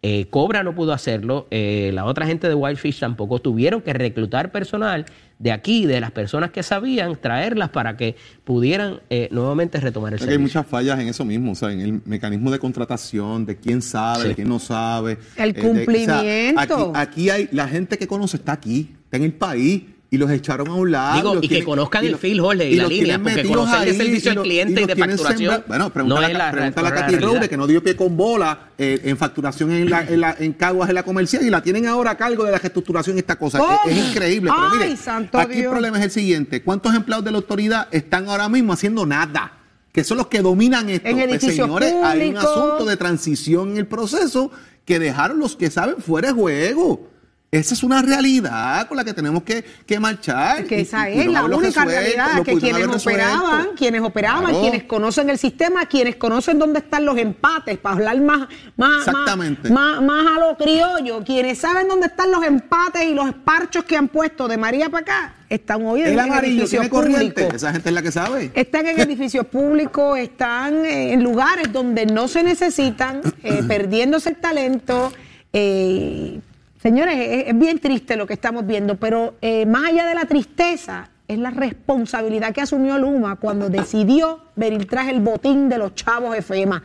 [0.00, 3.40] Eh, Cobra no pudo hacerlo, eh, la otra gente de Wildfish tampoco.
[3.40, 5.04] Tuvieron que reclutar personal
[5.40, 10.20] de aquí, de las personas que sabían, traerlas para que pudieran eh, nuevamente retomar el
[10.20, 10.60] que hay servicio.
[10.60, 14.22] muchas fallas en eso mismo, o sea, en el mecanismo de contratación, de quién sabe,
[14.22, 14.28] Sí.
[14.28, 15.18] de quién no sabe.
[15.36, 16.60] El de- o sea, cumplimiento.
[16.60, 19.82] aquí, aquí hay, la gente que conoce está aquí, está en el país.
[20.10, 21.16] Y los echaron a un lado.
[21.16, 24.30] Digo, y que conozcan el fil, Jorge, y la los línea, porque conocer de servicio
[24.30, 27.56] al cliente y de facturación sembra- Bueno, no pregúntale, la- pregúntale a la Katy que
[27.58, 30.94] no dio pie con bola eh, en facturación en, la, en, la- en Caguas, en
[30.94, 33.58] la comercial, y la tienen ahora a cargo de la reestructuración y esta cosa.
[33.58, 33.78] ¿Cómo?
[33.86, 34.50] Es, es increíble.
[34.50, 36.62] Pero Ay, mire, santo aquí el problema es el siguiente.
[36.62, 39.52] ¿Cuántos empleados de la autoridad están ahora mismo haciendo nada?
[39.92, 41.06] Que son los que dominan esto.
[41.06, 44.50] En Pues, señores, hay un asunto de transición en el proceso
[44.86, 47.10] que dejaron los que saben fuera de juego.
[47.50, 50.64] Esa es una realidad con la que tenemos que, que marchar.
[50.66, 54.60] que esa y es la única resuelto, realidad, que quienes operaban, quienes operaban, Claro.
[54.60, 59.70] quienes conocen el sistema, quienes conocen dónde están los empates, para hablar más, más, Exactamente.
[59.70, 63.82] más, más, más a lo criollo, quienes saben dónde están los empates y los parchos
[63.84, 67.48] que han puesto de María para acá, están hoy en El amarillo tiene corriente.
[67.54, 68.50] Esa gente es la que sabe.
[68.52, 75.14] Están en edificios públicos, están en lugares donde no se necesitan, eh, perdiéndose el talento.
[75.54, 76.40] eh,
[76.88, 80.24] señores, es, es bien triste lo que estamos viendo, pero eh, más allá de la
[80.24, 85.94] tristeza, es la responsabilidad que asumió Luma cuando decidió venir tras el botín de los
[85.94, 86.82] chavos FEMA.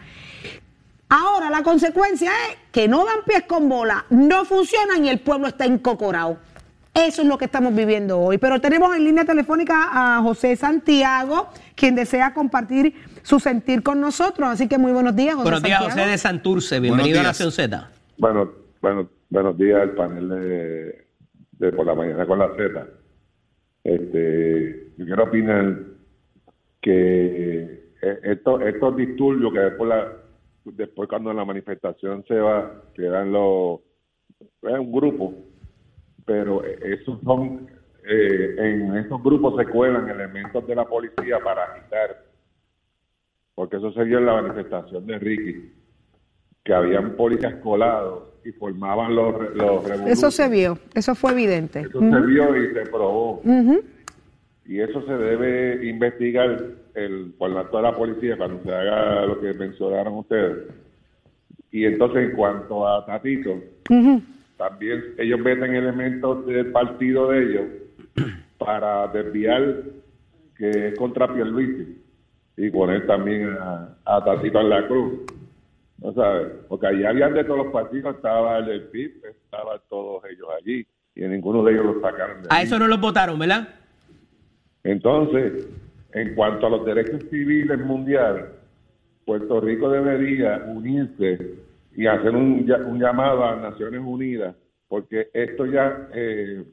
[1.08, 5.48] Ahora la consecuencia es que no dan pies con bola, no funcionan y el pueblo
[5.48, 6.38] está encocorado.
[6.94, 8.38] Eso es lo que estamos viviendo hoy.
[8.38, 14.50] Pero tenemos en línea telefónica a José Santiago, quien desea compartir su sentir con nosotros.
[14.50, 16.02] Así que muy buenos días, José Buenos días, Santiago.
[16.02, 16.80] José de Santurce.
[16.82, 17.24] Bienvenido a.
[17.24, 17.90] Nación Z.
[18.18, 21.08] Bueno, bueno, buenos días al panel de,
[21.54, 22.88] de por la mañana con la Z.
[23.84, 25.76] Este, yo quiero opinar
[26.80, 27.62] que
[28.00, 30.14] eh, estos, estos disturbios que después, la,
[30.66, 33.80] después cuando la manifestación se va, quedan los,
[34.40, 35.34] es un grupo,
[36.28, 37.68] pero esos son,
[38.08, 42.24] eh, en esos grupos se cuelan elementos de la policía para agitar,
[43.56, 45.74] porque eso se vio en la manifestación de Ricky
[46.64, 51.82] que habían policías colados y formaban los, los Eso se vio, eso fue evidente.
[51.82, 53.42] Eso se vio y se probó.
[54.66, 56.58] Y eso se debe investigar
[56.96, 60.70] el, por la, toda la policía cuando se haga lo que mencionaron ustedes.
[61.72, 63.60] Y entonces, en cuanto a Tatito,
[64.58, 67.66] también ellos meten elementos del partido de ellos
[68.58, 69.84] para desviar
[70.56, 72.02] que es contra Pierluisi
[72.58, 75.22] y poner también a, a Tatito en la cruz.
[76.04, 76.48] ¿No sabes?
[76.68, 80.86] Porque allí habían de todos los partidos, estaba el del PIB, estaban todos ellos allí
[81.16, 82.66] y ninguno de ellos los sacaron de A allí.
[82.66, 83.70] eso no los votaron, ¿verdad?
[84.84, 85.66] Entonces,
[86.12, 88.46] en cuanto a los derechos civiles mundiales,
[89.26, 91.56] Puerto Rico debería unirse
[91.96, 94.56] y hacer un, ya- un llamado a Naciones Unidas,
[94.90, 96.66] porque esto ya eh,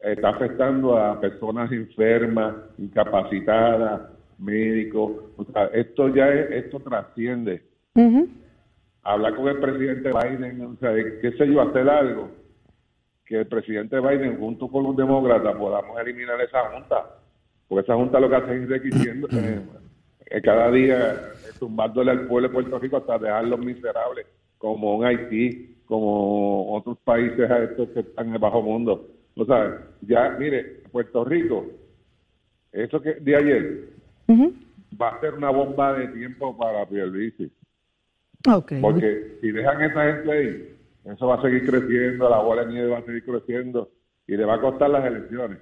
[0.00, 4.02] está afectando a personas enfermas, incapacitadas,
[4.38, 5.12] médicos.
[5.36, 7.62] O sea, esto ya es, esto trasciende.
[9.06, 12.28] Hablar con el presidente Biden, o sea, qué sé yo, hacer algo
[13.24, 17.06] que el presidente Biden junto con los demócratas podamos eliminar esa junta.
[17.68, 19.60] Porque esa junta lo que hace es enriqueciendo eh,
[20.26, 24.26] eh, cada día eh, tumbándole al pueblo de Puerto Rico hasta dejarlos miserables,
[24.58, 29.08] como en Haití, como otros países a estos que están en el bajo mundo.
[29.36, 31.66] O sea, ya, mire, Puerto Rico,
[32.72, 33.88] eso que de ayer,
[35.00, 37.50] va a ser una bomba de tiempo para Pierluisi.
[38.46, 38.80] Okay.
[38.80, 42.88] Porque si dejan esa gente ahí, eso va a seguir creciendo, la bola de nieve
[42.88, 43.90] va a seguir creciendo
[44.26, 45.58] y le va a costar las elecciones.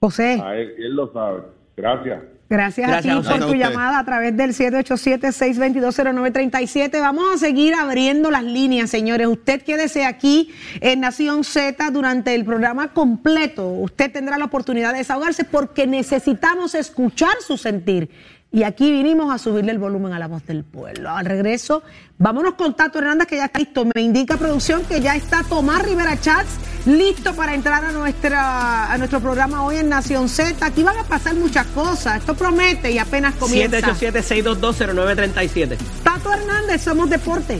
[0.00, 0.40] José.
[0.42, 1.42] A él, él lo sabe.
[1.76, 2.22] Gracias.
[2.48, 7.00] Gracias, a ti por tu llamada a través del 787-622-0937.
[7.00, 9.28] Vamos a seguir abriendo las líneas, señores.
[9.28, 13.70] Usted quédese aquí en Nación Z durante el programa completo.
[13.70, 18.10] Usted tendrá la oportunidad de desahogarse porque necesitamos escuchar su sentir.
[18.54, 21.10] Y aquí vinimos a subirle el volumen a la voz del pueblo.
[21.10, 21.82] Al regreso,
[22.18, 23.84] vámonos con Tato Hernández, que ya está listo.
[23.92, 26.50] Me indica producción que ya está Tomás Rivera Chats
[26.86, 30.64] listo para entrar a, nuestra, a nuestro programa hoy en Nación Z.
[30.64, 32.18] Aquí van a pasar muchas cosas.
[32.18, 33.80] Esto promete y apenas comienza.
[33.80, 35.76] 787-622-0937.
[36.04, 37.58] Tato Hernández, somos deporte.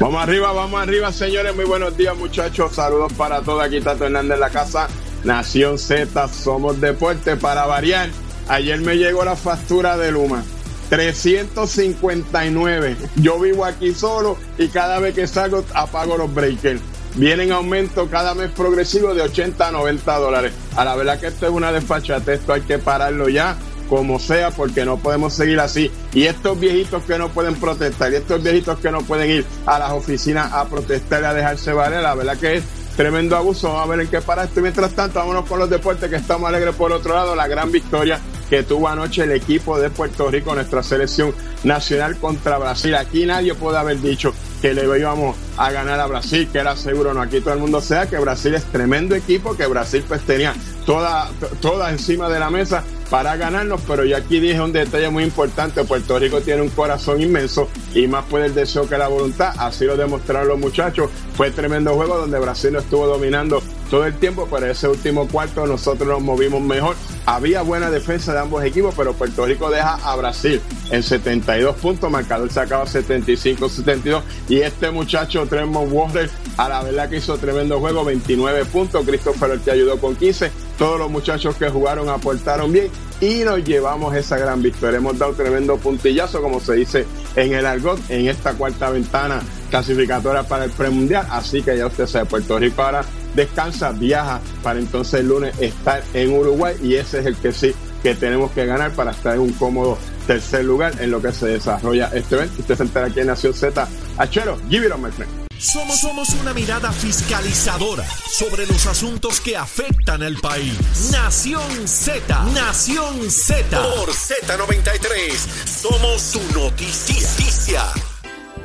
[0.00, 1.54] Vamos arriba, vamos arriba, señores.
[1.54, 2.74] Muy buenos días, muchachos.
[2.74, 3.62] Saludos para todos.
[3.62, 4.88] Aquí Tato Hernández en la casa.
[5.24, 8.08] Nación Z, somos deporte para variar.
[8.48, 10.42] Ayer me llegó la factura de Luma.
[10.88, 12.96] 359.
[13.16, 16.80] Yo vivo aquí solo y cada vez que salgo apago los breakers.
[17.14, 20.52] Vienen aumento cada mes progresivo de 80 a 90 dólares.
[20.76, 23.56] A la verdad que esto es una desfachate, esto hay que pararlo ya,
[23.88, 25.90] como sea, porque no podemos seguir así.
[26.12, 29.78] Y estos viejitos que no pueden protestar, y estos viejitos que no pueden ir a
[29.78, 32.64] las oficinas a protestar y a dejarse valer, la verdad que es
[33.00, 33.68] tremendo abuso.
[33.68, 34.60] Vamos a ver en qué para esto.
[34.60, 37.34] Mientras tanto, vámonos con los deportes que estamos alegres por otro lado.
[37.34, 41.34] La gran victoria que tuvo anoche el equipo de Puerto Rico, nuestra selección
[41.64, 42.94] nacional contra Brasil.
[42.94, 47.14] Aquí nadie puede haber dicho que le íbamos a ganar a Brasil, que era seguro,
[47.14, 50.52] no, aquí todo el mundo sea que Brasil es tremendo equipo, que Brasil pues tenía
[50.84, 51.30] toda,
[51.62, 55.84] toda encima de la mesa para ganarnos, pero yo aquí dije un detalle muy importante,
[55.84, 59.84] Puerto Rico tiene un corazón inmenso y más puede el deseo que la voluntad, así
[59.84, 64.46] lo demostraron los muchachos, fue tremendo juego donde Brasil no estuvo dominando todo el tiempo,
[64.48, 66.94] pero ese último cuarto nosotros nos movimos mejor,
[67.26, 70.60] había buena defensa de ambos equipos, pero Puerto Rico deja a Brasil
[70.92, 77.16] en 72 puntos, marcador sacaba 75-72 y este muchacho Tremont Water a la verdad que
[77.16, 82.08] hizo tremendo juego, 29 puntos, Christopher que ayudó con 15, todos los muchachos que jugaron
[82.08, 82.88] aportaron bien
[83.20, 84.96] y nos llevamos esa gran victoria.
[84.96, 90.42] Hemos dado tremendo puntillazo, como se dice en el argot, en esta cuarta ventana clasificatoria
[90.42, 91.26] para el premundial.
[91.28, 96.02] Así que ya usted sabe, Puerto Rico ahora descansa, viaja para entonces el lunes estar
[96.14, 99.40] en Uruguay y ese es el que sí que tenemos que ganar para estar en
[99.40, 102.54] un cómodo tercer lugar en lo que se desarrolla este evento.
[102.58, 103.86] Usted se entera aquí en Nación Z.
[104.16, 105.39] Achero, give it on my friend.
[105.60, 110.72] Somos, somos una mirada fiscalizadora sobre los asuntos que afectan al país.
[111.12, 113.78] Nación Z, Nación Z.
[113.78, 117.82] Por Z93, somos su noticia.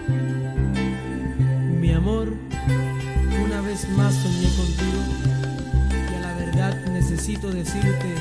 [0.07, 2.29] Mi amor,
[3.43, 5.03] una vez más soñé contigo
[5.91, 8.15] y a la verdad necesito decirte.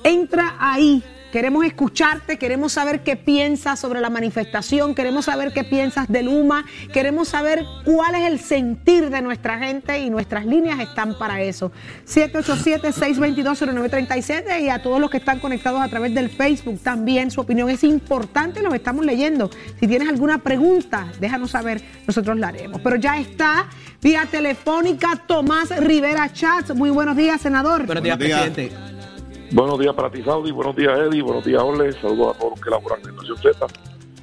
[0.03, 1.01] Entra ahí.
[1.31, 6.65] Queremos escucharte, queremos saber qué piensas sobre la manifestación, queremos saber qué piensas del UMA,
[6.91, 11.71] queremos saber cuál es el sentir de nuestra gente y nuestras líneas están para eso.
[12.07, 17.69] 787-622-0937 y a todos los que están conectados a través del Facebook también, su opinión
[17.69, 19.49] es importante, los estamos leyendo.
[19.79, 22.81] Si tienes alguna pregunta, déjanos saber, nosotros la haremos.
[22.81, 23.67] Pero ya está
[24.01, 26.75] vía telefónica Tomás Rivera Chats.
[26.75, 27.85] Muy buenos días, senador.
[27.85, 28.71] Buenos días, presidente.
[29.53, 30.51] Buenos días para ti, Saudi.
[30.51, 31.21] Buenos días, Eddie.
[31.21, 31.91] Buenos días, Ole.
[31.93, 33.67] Saludos a todos los que laboran en Nación Z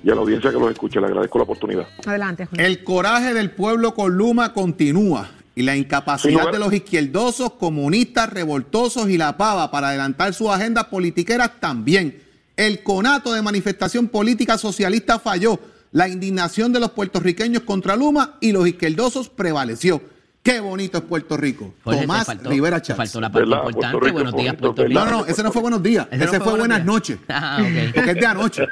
[0.03, 1.01] y a la audiencia que los escucha.
[1.01, 1.87] Le agradezco la oportunidad.
[2.07, 2.61] Adelante, Juan.
[2.61, 9.11] El coraje del pueblo con Luma continúa y la incapacidad de los izquierdosos, comunistas, revoltosos
[9.11, 12.23] y la pava para adelantar sus agendas politiqueras también.
[12.57, 15.61] El conato de manifestación política socialista falló.
[15.93, 20.01] La indignación de los puertorriqueños contra Luma y los izquierdosos prevaleció.
[20.49, 21.75] Qué bonito es Puerto Rico.
[21.85, 22.97] Jorge, Tomás faltó- Rivera Chávez.
[22.97, 23.65] faltó la parte ¿Verdad?
[23.67, 23.99] importante.
[24.01, 25.01] Rico buenos días, bonito, Puerto Rico.
[25.01, 26.07] No, no, ese no fue buenos días.
[26.11, 27.19] Ese Ese, no fue fue buenas noches.
[27.29, 27.95] Ah, ok.
[27.95, 28.67] Porque es de anoche.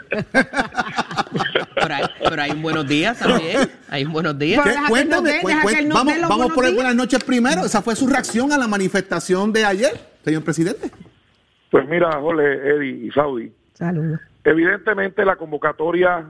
[1.74, 3.70] Pero hay, pero hay un buenos días también.
[3.90, 4.60] Hay un buenos días.
[4.64, 6.64] Pero deja que él nos dé, Cu- deja cu- que él nos vamos vamos por
[6.64, 7.64] el buenas noches primero.
[7.66, 9.92] Esa fue su reacción a la manifestación de ayer,
[10.24, 10.90] señor presidente.
[11.70, 14.18] Pues mira, Jorge, Eddie y Saudi, Saludos.
[14.44, 16.24] evidentemente la convocatoria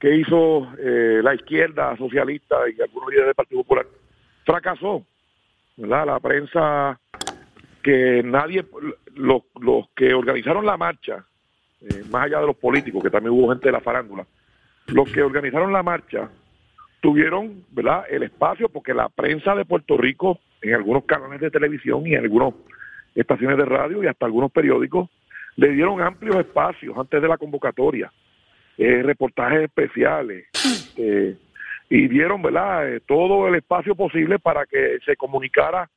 [0.00, 3.86] que hizo eh, la izquierda socialista y algunos líderes del Partido Popular
[4.44, 5.04] fracasó.
[5.76, 6.06] ¿verdad?
[6.06, 6.98] La prensa
[7.82, 8.64] que nadie,
[9.14, 11.24] los, los que organizaron la marcha,
[11.80, 14.26] eh, más allá de los políticos, que también hubo gente de la farándula,
[14.86, 16.30] los que organizaron la marcha
[17.00, 18.04] tuvieron ¿verdad?
[18.08, 22.22] el espacio porque la prensa de Puerto Rico, en algunos canales de televisión y en
[22.22, 22.54] algunas
[23.14, 25.10] estaciones de radio y hasta algunos periódicos,
[25.56, 28.10] le dieron amplios espacios antes de la convocatoria,
[28.78, 30.46] eh, reportajes especiales,
[30.96, 31.36] eh,
[31.88, 32.94] y dieron ¿verdad?
[32.94, 35.88] Eh, todo el espacio posible para que se comunicara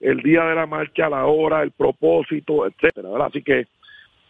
[0.00, 3.28] el día de la marcha, la hora, el propósito, etcétera, ¿verdad?
[3.28, 3.66] Así que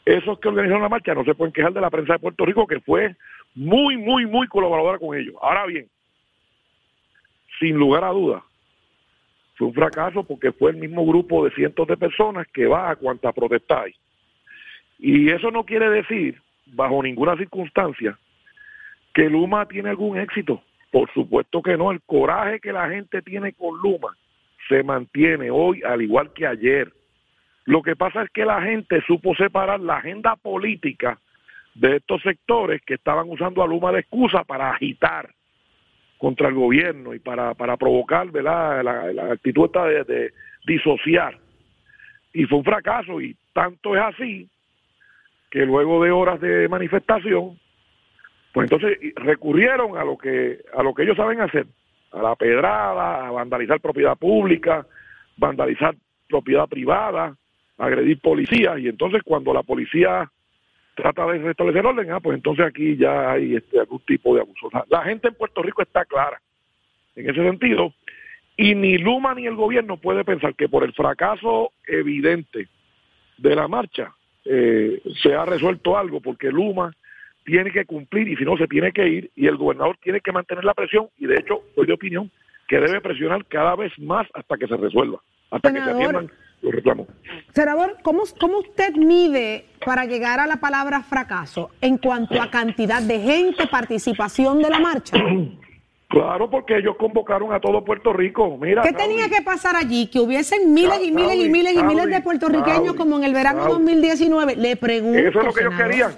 [0.04, 2.66] esos que organizaron la marcha no se pueden quejar de la prensa de Puerto Rico,
[2.66, 3.14] que fue
[3.54, 5.34] muy, muy, muy colaboradora con ellos.
[5.40, 5.86] Ahora bien,
[7.58, 8.42] sin lugar a dudas,
[9.54, 12.96] fue un fracaso porque fue el mismo grupo de cientos de personas que va a
[12.96, 13.94] cuanta protesta hay.
[14.98, 18.18] Y eso no quiere decir, bajo ninguna circunstancia,
[19.14, 20.62] que Luma tiene algún éxito.
[20.90, 21.90] Por supuesto que no.
[21.90, 24.16] El coraje que la gente tiene con Luma
[24.68, 26.92] se mantiene hoy al igual que ayer.
[27.64, 31.18] Lo que pasa es que la gente supo separar la agenda política
[31.74, 35.30] de estos sectores que estaban usando a Luma de excusa para agitar
[36.18, 38.82] contra el gobierno y para, para provocar ¿verdad?
[38.82, 40.32] La, la actitud esta de, de
[40.66, 41.38] disociar.
[42.32, 44.48] Y fue un fracaso y tanto es así
[45.50, 47.58] que luego de horas de manifestación,
[48.52, 51.66] pues entonces recurrieron a lo que a lo que ellos saben hacer,
[52.12, 54.86] a la pedrada, a vandalizar propiedad pública,
[55.36, 55.94] vandalizar
[56.28, 57.36] propiedad privada,
[57.78, 60.30] agredir policías y entonces cuando la policía
[60.94, 64.68] trata de restablecer orden, ah, pues entonces aquí ya hay este, algún tipo de abuso.
[64.88, 66.40] La gente en Puerto Rico está clara
[67.16, 67.94] en ese sentido
[68.56, 72.68] y ni Luma ni el gobierno puede pensar que por el fracaso evidente
[73.38, 74.12] de la marcha
[74.44, 76.92] eh, se ha resuelto algo porque Luma
[77.44, 80.32] tiene que cumplir y si no se tiene que ir y el gobernador tiene que
[80.32, 82.30] mantener la presión y de hecho soy de opinión
[82.68, 86.30] que debe presionar cada vez más hasta que se resuelva, hasta que se atiendan
[86.62, 87.08] los reclamos.
[87.52, 93.02] Senador, ¿cómo, ¿cómo usted mide para llegar a la palabra fracaso en cuanto a cantidad
[93.02, 95.16] de gente, participación de la marcha?
[96.10, 98.58] Claro, porque ellos convocaron a todo Puerto Rico.
[98.60, 100.08] Mira, ¿Qué Saudi, tenía que pasar allí?
[100.08, 103.60] Que hubiesen miles y miles y miles y miles de puertorriqueños como en el verano
[103.60, 103.74] Saudi.
[103.74, 104.56] 2019.
[104.56, 105.16] Le pregunto.
[105.16, 106.10] Eso es lo que ellos querían.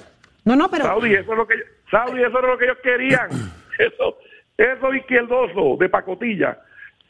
[0.44, 1.54] No, no, pero Saudi, eso es lo que
[1.90, 3.28] Saudi, eso es lo que ellos querían.
[3.78, 4.18] Eso,
[4.58, 6.58] eso izquierdoso de pacotilla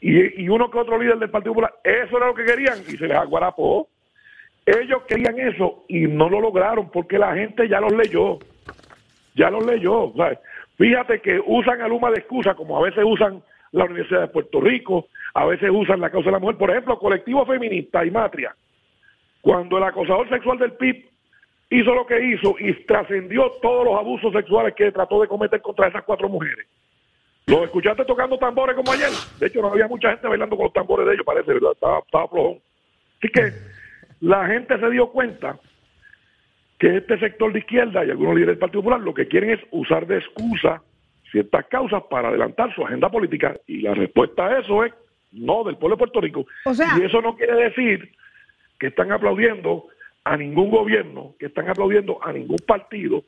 [0.03, 2.97] y, y uno que otro líder del Partido Popular, eso era lo que querían y
[2.97, 3.87] se les aguarapó.
[4.65, 8.37] Ellos querían eso y no lo lograron porque la gente ya los leyó.
[9.35, 10.13] Ya los leyó.
[10.77, 13.41] Fíjate que usan a Luma de excusa, como a veces usan
[13.71, 16.57] la Universidad de Puerto Rico, a veces usan la causa de la mujer.
[16.57, 18.53] Por ejemplo, colectivo feminista y matria.
[19.39, 21.12] Cuando el acosador sexual del PIB
[21.69, 25.87] hizo lo que hizo y trascendió todos los abusos sexuales que trató de cometer contra
[25.87, 26.67] esas cuatro mujeres.
[27.45, 29.09] Los escuchaste tocando tambores como ayer.
[29.39, 31.71] De hecho, no había mucha gente bailando con los tambores de ellos, parece, ¿verdad?
[31.73, 32.59] Estaba, estaba flojón.
[33.17, 33.51] Así que
[34.21, 35.59] la gente se dio cuenta
[36.79, 39.59] que este sector de izquierda y algunos líderes del Partido Popular lo que quieren es
[39.71, 40.81] usar de excusa
[41.31, 43.55] ciertas causas para adelantar su agenda política.
[43.67, 44.93] Y la respuesta a eso es
[45.31, 46.45] no del pueblo de Puerto Rico.
[46.65, 48.11] O sea- y eso no quiere decir
[48.79, 49.87] que están aplaudiendo
[50.23, 53.23] a ningún gobierno, que están aplaudiendo a ningún partido,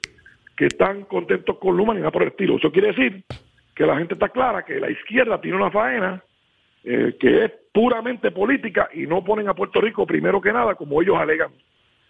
[0.56, 2.58] que están contentos con Luma ni nada por el estilo.
[2.58, 3.24] Eso quiere decir
[3.76, 6.24] que la gente está clara que la izquierda tiene una faena
[6.84, 11.02] eh, que es puramente política y no ponen a Puerto Rico primero que nada como
[11.02, 11.52] ellos alegan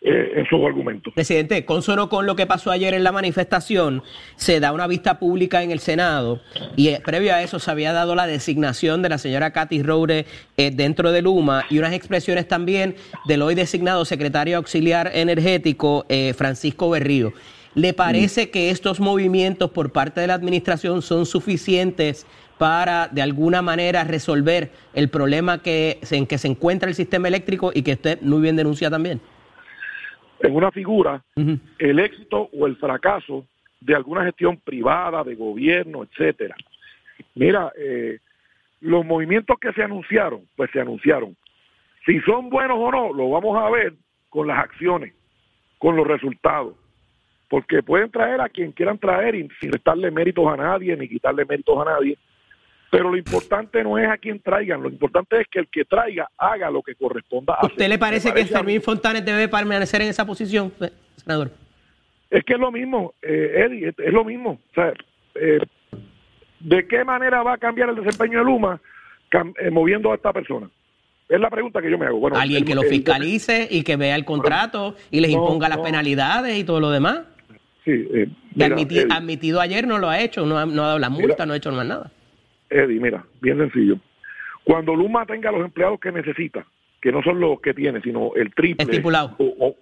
[0.08, 1.14] eh, en sus argumentos.
[1.14, 4.04] Presidente, consono con lo que pasó ayer en la manifestación,
[4.36, 6.42] se da una vista pública en el Senado
[6.76, 10.26] y eh, previo a eso se había dado la designación de la señora Katy Roure
[10.58, 16.34] eh, dentro de Luma y unas expresiones también del hoy designado secretario auxiliar energético eh,
[16.38, 17.34] Francisco Berrío.
[17.74, 22.26] ¿Le parece que estos movimientos por parte de la administración son suficientes
[22.58, 27.72] para de alguna manera resolver el problema que, en que se encuentra el sistema eléctrico
[27.74, 29.20] y que usted muy bien denuncia también?
[30.46, 31.24] En una figura,
[31.80, 33.46] el éxito o el fracaso
[33.80, 36.56] de alguna gestión privada, de gobierno, etcétera.
[37.36, 38.20] Mira, eh,
[38.82, 41.36] los movimientos que se anunciaron, pues se anunciaron.
[42.06, 43.94] Si son buenos o no, lo vamos a ver
[44.30, 45.14] con las acciones,
[45.80, 46.76] con los resultados.
[47.50, 51.46] Porque pueden traer a quien quieran traer y sin restarle méritos a nadie ni quitarle
[51.46, 52.18] méritos a nadie.
[52.98, 56.30] Pero lo importante no es a quien traigan, lo importante es que el que traiga
[56.38, 58.46] haga lo que corresponda a ¿Usted le parece, Me que.
[58.46, 61.52] Fermín Fontanes debe permanecer en esa posición, eh, senador?
[62.30, 64.60] Es que es lo mismo, eh, Eddie, es, lo mismo.
[64.72, 64.94] O sea,
[65.36, 65.60] eh,
[66.62, 68.80] ¿de qué manera va a cambiar el desempeño de Luma
[69.60, 70.70] eh, moviendo a esta persona?
[71.28, 72.20] es la pregunta que yo me hago.
[72.20, 75.40] Bueno, Alguien el- que lo el- fiscalice y que vea el contrato y les no,
[75.42, 75.84] imponga las no.
[75.84, 77.22] penalidades y todo lo demás.
[77.84, 78.76] Sí, eh, mira,
[79.10, 81.58] admitido ayer no lo ha hecho, no ha, no ha dado la multa, no ha
[81.58, 82.12] hecho más nada.
[82.70, 83.98] Eddie, mira, bien sencillo.
[84.64, 86.66] Cuando Luma tenga los empleados que necesita,
[87.02, 88.84] que no son los que tiene, sino el triple.
[88.84, 89.36] Estipulado.
[89.38, 89.76] o- o-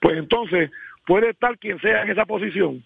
[0.00, 0.70] pues entonces
[1.06, 2.84] puede estar quien sea en esa posición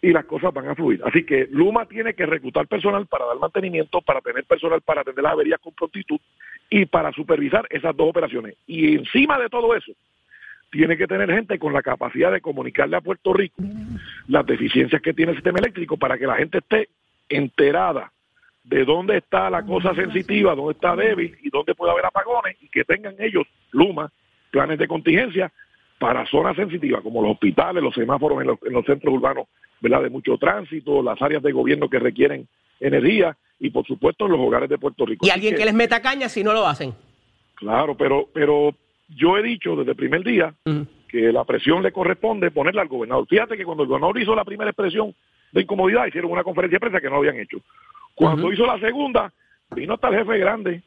[0.00, 1.00] y las cosas van a fluir.
[1.04, 5.22] Así que Luma tiene que reclutar personal para dar mantenimiento, para tener personal para atender
[5.22, 6.18] las averías con prontitud
[6.68, 8.56] y para supervisar esas dos operaciones.
[8.66, 9.92] Y encima de todo eso,
[10.70, 13.62] tiene que tener gente con la capacidad de comunicarle a Puerto Rico
[14.26, 16.88] las deficiencias que tiene el sistema eléctrico para que la gente esté
[17.28, 18.10] enterada
[18.64, 22.68] de dónde está la cosa sensitiva, dónde está débil y dónde puede haber apagones y
[22.68, 24.10] que tengan ellos, Luma,
[24.50, 25.52] planes de contingencia
[25.98, 29.46] para zonas sensitivas como los hospitales, los semáforos en los, en los centros urbanos,
[29.80, 30.02] ¿verdad?
[30.02, 32.48] De mucho tránsito, las áreas de gobierno que requieren
[32.80, 35.24] energía y por supuesto los hogares de Puerto Rico.
[35.26, 36.94] Y Así alguien que les meta caña si no lo hacen.
[37.54, 38.74] Claro, pero, pero
[39.08, 40.54] yo he dicho desde el primer día
[41.08, 43.26] que la presión le corresponde ponerla al gobernador.
[43.28, 45.14] Fíjate que cuando el gobernador hizo la primera expresión
[45.52, 47.58] de incomodidad, hicieron una conferencia de prensa que no habían hecho.
[48.14, 49.32] Cuando hizo la segunda,
[49.74, 50.82] vino hasta el jefe grande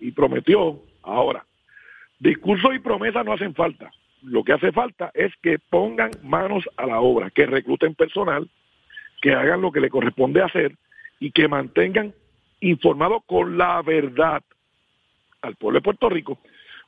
[0.00, 0.80] y prometió.
[1.02, 1.44] Ahora,
[2.18, 3.90] discursos y promesas no hacen falta.
[4.22, 8.48] Lo que hace falta es que pongan manos a la obra, que recluten personal,
[9.22, 10.76] que hagan lo que le corresponde hacer
[11.18, 12.12] y que mantengan
[12.60, 14.42] informado con la verdad
[15.42, 16.38] al pueblo de Puerto Rico.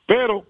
[0.05, 0.45] Pero,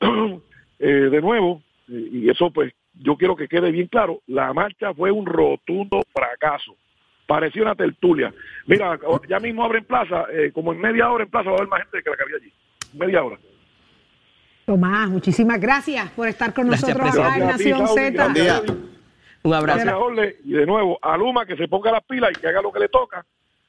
[0.78, 4.92] eh, de nuevo, eh, y eso pues yo quiero que quede bien claro, la marcha
[4.94, 6.76] fue un rotundo fracaso.
[7.26, 8.32] Pareció una tertulia.
[8.66, 8.98] Mira,
[9.28, 11.82] ya mismo abren plaza, eh, como en media hora en plaza va a haber más
[11.82, 12.52] gente que la que había allí.
[12.94, 13.38] Media hora.
[14.64, 17.46] Tomás, muchísimas gracias por estar con Gracias, nosotros acá en.
[17.46, 18.74] Nación Gracias a ti, Z.
[19.42, 20.12] Un abrazo.
[20.44, 22.80] Y de nuevo, a Luma que se ponga las pilas y que haga lo que
[22.80, 23.24] le toca,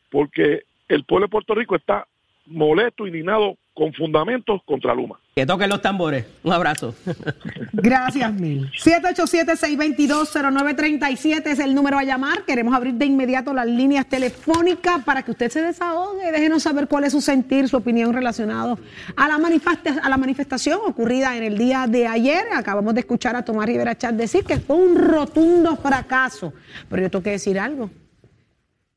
[0.10, 2.08] porque el pueblo de Puerto Rico está
[2.48, 5.20] molesto, indignado, con fundamentos contra Luma.
[5.36, 6.26] Que toquen los tambores.
[6.44, 6.96] Un abrazo.
[7.74, 8.72] Gracias, Mil.
[8.72, 12.44] 787-622-0937 es el número a llamar.
[12.46, 16.32] Queremos abrir de inmediato las líneas telefónicas para que usted se desahogue.
[16.32, 18.80] Déjenos saber cuál es su sentir, su opinión relacionado
[19.16, 22.46] a la, manifesta- a la manifestación ocurrida en el día de ayer.
[22.56, 26.52] Acabamos de escuchar a Tomás Rivera Chat decir que fue un rotundo fracaso.
[26.90, 27.92] Pero yo tengo que decir algo.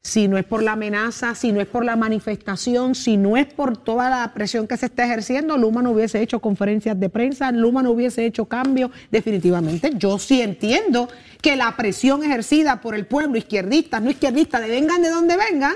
[0.03, 3.53] Si no es por la amenaza, si no es por la manifestación, si no es
[3.53, 7.53] por toda la presión que se está ejerciendo, Luma no hubiese hecho conferencias de prensa,
[7.53, 8.90] Luma no hubiese hecho cambios.
[9.11, 11.11] Definitivamente, yo sí entiendo
[11.42, 15.74] que la presión ejercida por el pueblo, izquierdista, no izquierdista, de vengan de donde vengan,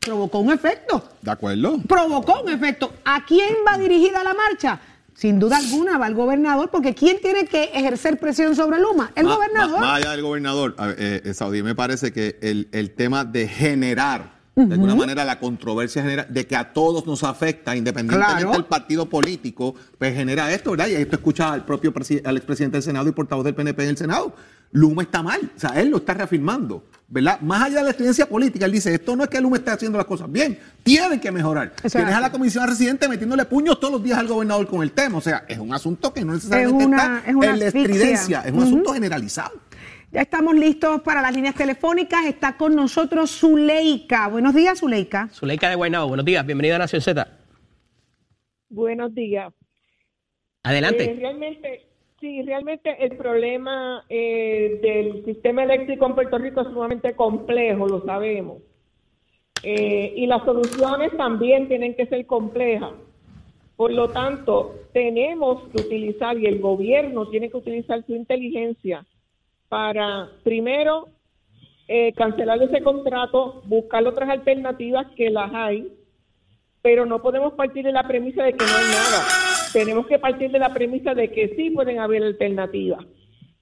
[0.00, 1.08] provocó un efecto.
[1.22, 1.78] ¿De acuerdo?
[1.86, 2.92] Provocó un efecto.
[3.04, 4.80] ¿A quién va dirigida la marcha?
[5.20, 9.12] Sin duda alguna va al gobernador, porque ¿quién tiene que ejercer presión sobre Luma?
[9.14, 9.80] El Ma- gobernador.
[9.80, 14.39] Más allá del gobernador, eh, eh, Saudí, me parece que el, el tema de generar,
[14.68, 18.52] de alguna manera, la controversia genera, de que a todos nos afecta, independientemente Claro.
[18.52, 20.88] del partido político, pues genera esto, ¿verdad?
[20.88, 21.92] Y esto escucha al propio
[22.24, 24.34] al expresidente del Senado y portavoz del PNP en el Senado.
[24.72, 27.40] Luma está mal, o sea, él lo está reafirmando, ¿verdad?
[27.40, 29.98] Más allá de la experiencia política, él dice, esto no es que Luma esté haciendo
[29.98, 31.72] las cosas bien, tienen que mejorar.
[31.78, 34.82] Eso es Tienes a la comisión residente metiéndole puños todos los días al gobernador con
[34.84, 37.46] el tema, o sea, es un asunto que no necesariamente Es una- está es una
[37.50, 37.90] en la asfixia.
[37.94, 39.52] estridencia, es un asunto generalizado.
[40.12, 42.26] Ya estamos listos para las líneas telefónicas.
[42.26, 44.26] Está con nosotros Zuleika.
[44.26, 45.28] Buenos días, Zuleika.
[45.28, 47.28] Zuleika de Guaynabo, buenos días, bienvenida a Nación Z.
[48.68, 49.54] Buenos días.
[50.64, 51.04] Adelante.
[51.04, 51.86] Eh, realmente,
[52.20, 58.04] sí, realmente el problema eh, del sistema eléctrico en Puerto Rico es sumamente complejo, lo
[58.04, 58.58] sabemos.
[59.62, 62.94] Eh, y las soluciones también tienen que ser complejas.
[63.76, 69.06] Por lo tanto, tenemos que utilizar y el gobierno tiene que utilizar su inteligencia
[69.70, 71.08] para, primero,
[71.86, 75.88] eh, cancelar ese contrato, buscar otras alternativas que las hay,
[76.82, 79.24] pero no podemos partir de la premisa de que no hay nada.
[79.72, 83.06] Tenemos que partir de la premisa de que sí pueden haber alternativas.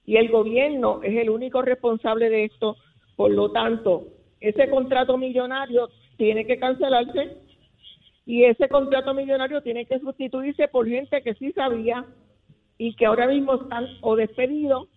[0.03, 2.75] Y el gobierno es el único responsable de esto.
[3.15, 4.07] Por lo tanto,
[4.39, 7.37] ese contrato millonario tiene que cancelarse
[8.25, 12.03] y ese contrato millonario tiene que sustituirse por gente que sí sabía
[12.79, 14.87] y que ahora mismo están o despedidos.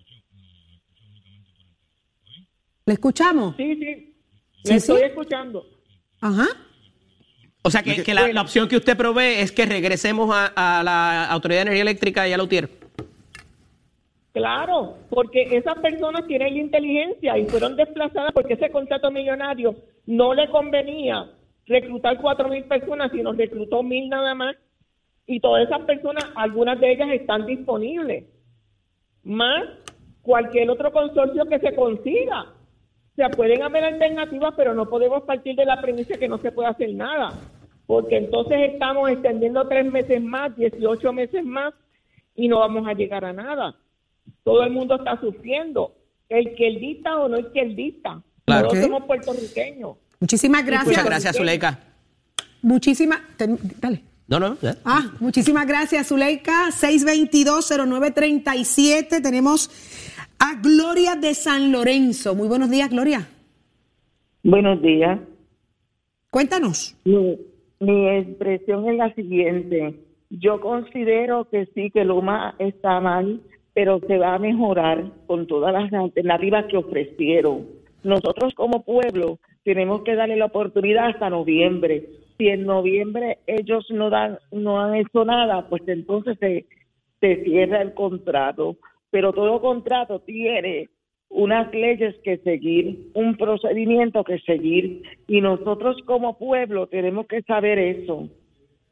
[2.86, 3.56] ¿Le escuchamos?
[3.56, 4.14] Sí, sí.
[4.64, 5.04] Sí, Le estoy sí.
[5.04, 5.66] escuchando.
[6.20, 6.46] Ajá.
[7.62, 10.82] O sea, que, que la, la opción que usted provee es que regresemos a, a
[10.82, 12.68] la Autoridad de Energía Eléctrica y a la UTIER.
[14.32, 19.76] Claro, porque esas personas tienen la inteligencia y fueron desplazadas porque ese contrato millonario
[20.06, 21.30] no le convenía
[21.66, 24.56] reclutar cuatro mil personas, sino reclutó mil nada más.
[25.26, 28.24] Y todas esas personas, algunas de ellas están disponibles.
[29.22, 29.64] Más
[30.22, 32.46] cualquier otro consorcio que se consiga.
[33.12, 36.50] O sea, pueden haber alternativas, pero no podemos partir de la premisa que no se
[36.50, 37.32] puede hacer nada.
[37.86, 41.74] porque entonces estamos extendiendo tres meses más, 18 meses más,
[42.34, 43.74] y no vamos a llegar a nada.
[44.44, 45.92] Todo el mundo está sufriendo,
[46.28, 48.22] el que dicta o no el que dicta.
[48.46, 48.68] Claro.
[48.68, 48.76] Ok.
[48.80, 49.96] somos puertorriqueños.
[50.20, 50.86] Muchísimas gracias.
[50.88, 51.78] Muchas gracias, Zuleika.
[52.62, 53.20] Muchísimas.
[53.80, 54.02] Dale.
[54.28, 54.76] No, no, ya.
[54.84, 56.70] Ah, muchísimas gracias, Zuleika.
[56.70, 59.20] 622-0937.
[59.22, 59.68] Tenemos
[60.44, 62.34] a Gloria de San Lorenzo.
[62.34, 63.28] Muy buenos días, Gloria.
[64.42, 65.20] Buenos días.
[66.30, 66.96] Cuéntanos.
[67.04, 67.38] Mi,
[67.78, 69.94] mi expresión es la siguiente.
[70.30, 73.40] Yo considero que sí, que Luma está mal,
[73.72, 77.68] pero se va a mejorar con todas las alternativas que ofrecieron.
[78.02, 82.08] Nosotros como pueblo tenemos que darle la oportunidad hasta noviembre.
[82.36, 86.66] Si en noviembre ellos no dan, no han hecho nada, pues entonces se,
[87.20, 88.76] se cierra el contrato.
[89.12, 90.88] Pero todo contrato tiene
[91.28, 97.78] unas leyes que seguir, un procedimiento que seguir, y nosotros como pueblo tenemos que saber
[97.78, 98.28] eso.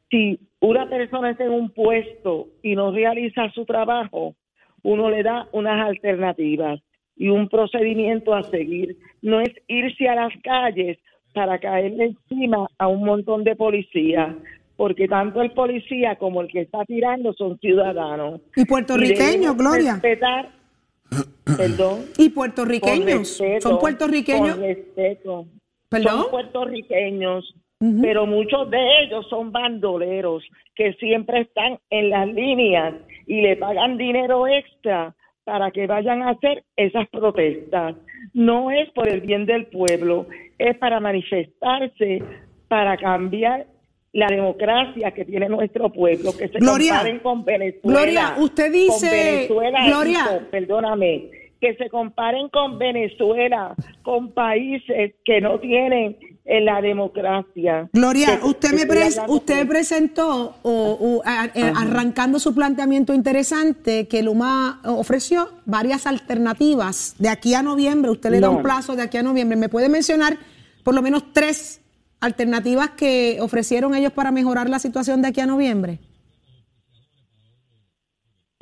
[0.09, 4.35] Si una persona está en un puesto y no realiza su trabajo,
[4.83, 6.79] uno le da unas alternativas
[7.15, 8.97] y un procedimiento a seguir.
[9.21, 10.97] No es irse a las calles
[11.33, 14.35] para caerle encima a un montón de policías,
[14.81, 18.41] porque tanto el policía como el que está tirando son ciudadanos.
[18.55, 19.93] Y puertorriqueños, Gloria.
[19.93, 20.49] Respetar,
[21.55, 22.05] perdón.
[22.17, 23.37] Y puertorriqueños.
[23.37, 24.55] respeto, Son puertorriqueños.
[24.55, 25.45] Con respeto.
[25.87, 26.21] ¿Perdón?
[26.21, 27.53] Son puertorriqueños,
[28.01, 32.95] pero muchos de ellos son bandoleros que siempre están en las líneas
[33.27, 35.13] y le pagan dinero extra
[35.43, 37.97] para que vayan a hacer esas protestas.
[38.33, 40.25] No es por el bien del pueblo,
[40.57, 42.23] es para manifestarse,
[42.67, 43.67] para cambiar
[44.13, 47.81] la democracia que tiene nuestro pueblo, que se Gloria, comparen con Venezuela.
[48.01, 50.47] Gloria, usted dice- con Venezuela, Gloria.
[50.51, 51.29] perdóname,
[51.61, 57.87] que se comparen con Venezuela, con países que no tienen en la democracia.
[57.93, 63.13] Gloria, Que- usted que me hablando usted presentó o, o, a- eh, arrancando su planteamiento
[63.13, 68.11] interesante que Luma ofreció varias alternativas de aquí a noviembre.
[68.11, 69.55] Usted le da un plazo de aquí a noviembre.
[69.57, 70.37] ¿Me puede mencionar
[70.83, 71.80] por lo menos tres
[72.21, 75.99] alternativas que ofrecieron ellos para mejorar la situación de aquí a noviembre?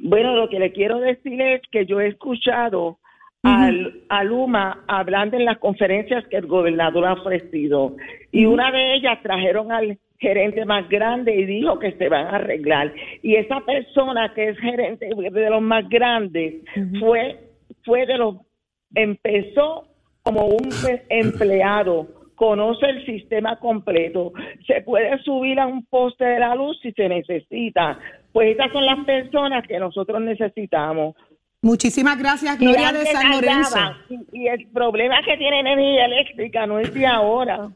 [0.01, 2.99] Bueno, lo que le quiero decir es que yo he escuchado
[3.43, 7.95] al, a Luma hablando en las conferencias que el gobernador ha ofrecido.
[8.32, 12.38] Y una de ellas trajeron al gerente más grande y dijo que se van a
[12.38, 12.93] arreglar.
[13.22, 16.55] Y esa persona que es gerente de los más grandes
[16.99, 17.39] fue,
[17.86, 18.36] fue de los,
[18.95, 19.86] empezó
[20.24, 20.70] como un
[21.10, 22.07] empleado,
[22.40, 24.32] conoce el sistema completo,
[24.66, 28.00] se puede subir a un poste de la luz si se necesita.
[28.32, 31.16] Pues esas son las personas que nosotros necesitamos.
[31.62, 33.78] Muchísimas gracias, Gloria de San Lorenzo.
[34.32, 37.72] y el problema que tiene energía eléctrica no es de ahora.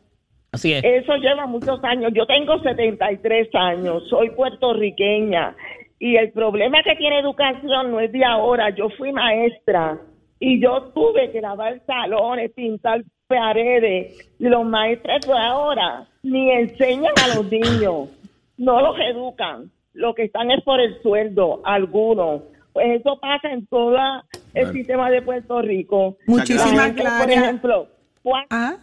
[0.54, 0.82] Así es.
[0.82, 2.14] Eso lleva muchos años.
[2.16, 5.58] Yo tengo 73 años, soy puertorriqueña.
[6.00, 8.70] Y el problema que tiene educación no es de ahora.
[8.70, 10.00] Yo fui maestra
[10.40, 13.04] y yo tuve que lavar salones, pintar
[13.38, 14.30] paredes.
[14.40, 18.10] Los maestros de ahora ni enseñan a los niños,
[18.58, 19.72] no los educan.
[19.94, 22.42] Lo que están es por el sueldo, algunos.
[22.74, 23.96] Pues eso pasa en todo
[24.54, 26.18] el sistema de Puerto Rico.
[26.26, 27.44] Muchísimas gente, Por gracias.
[27.44, 27.88] ejemplo,
[28.24, 28.78] ¿cuánto Ah,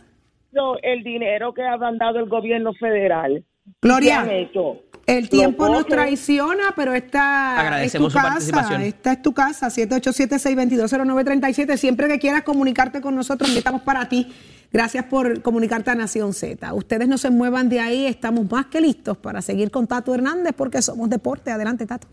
[0.83, 3.43] el dinero que ha mandado el gobierno federal?
[3.83, 4.77] Gloria, ¿Qué han hecho?
[5.11, 8.35] El tiempo nos traiciona, pero esta Agradecemos es tu su casa.
[8.35, 8.83] participación.
[8.83, 11.77] Esta es tu casa, 787-622-0937.
[11.77, 14.33] Siempre que quieras comunicarte con nosotros, estamos para ti.
[14.73, 16.73] Gracias por comunicarte a Nación Z.
[16.75, 20.55] Ustedes no se muevan de ahí, estamos más que listos para seguir con Tato Hernández
[20.57, 21.51] porque somos deporte.
[21.51, 22.07] Adelante, Tato.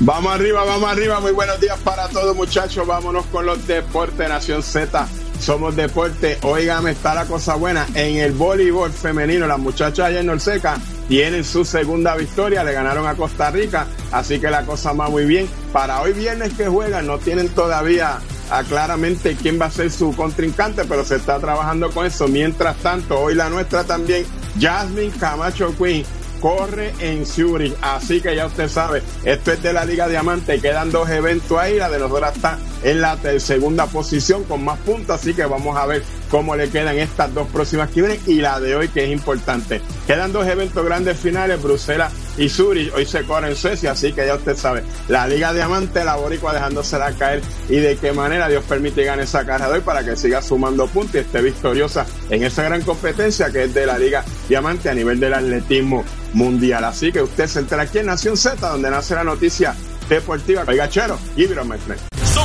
[0.00, 1.20] Vamos arriba, vamos arriba.
[1.20, 2.86] Muy buenos días para todos, muchachos.
[2.86, 5.08] Vámonos con los deportes Nación Z.
[5.44, 6.38] Somos deporte.
[6.40, 7.86] Óigame, está la cosa buena.
[7.94, 12.64] En el voleibol femenino, las muchachas allá en Norseca tienen su segunda victoria.
[12.64, 13.86] Le ganaron a Costa Rica.
[14.10, 15.46] Así que la cosa va muy bien.
[15.70, 18.20] Para hoy viernes que juegan, no tienen todavía
[18.50, 22.26] ah, claramente quién va a ser su contrincante, pero se está trabajando con eso.
[22.26, 24.24] Mientras tanto, hoy la nuestra también,
[24.58, 26.06] Jasmine Camacho Queen
[26.40, 27.74] corre en Zurich.
[27.80, 30.60] Así que ya usted sabe, esto es de la Liga Diamante.
[30.60, 31.78] Quedan dos eventos ahí.
[31.78, 35.20] La de nosotros está en la segunda posición con más puntos.
[35.20, 36.02] Así que vamos a ver
[36.34, 39.80] cómo le quedan estas dos próximas que y la de hoy que es importante.
[40.08, 42.92] Quedan dos eventos grandes finales, Bruselas y Zurich.
[42.92, 44.82] Hoy se corre en Suecia, así que ya usted sabe.
[45.06, 49.46] La Liga Diamante, la Boricua dejándosela caer y de qué manera Dios permite gane esa
[49.46, 53.52] carrera de hoy para que siga sumando puntos y esté victoriosa en esa gran competencia
[53.52, 56.82] que es de la Liga Diamante a nivel del atletismo mundial.
[56.82, 59.72] Así que usted se entera aquí en Nación Z, donde nace la noticia
[60.08, 60.64] deportiva.
[60.66, 61.54] Oiga, Chero, give.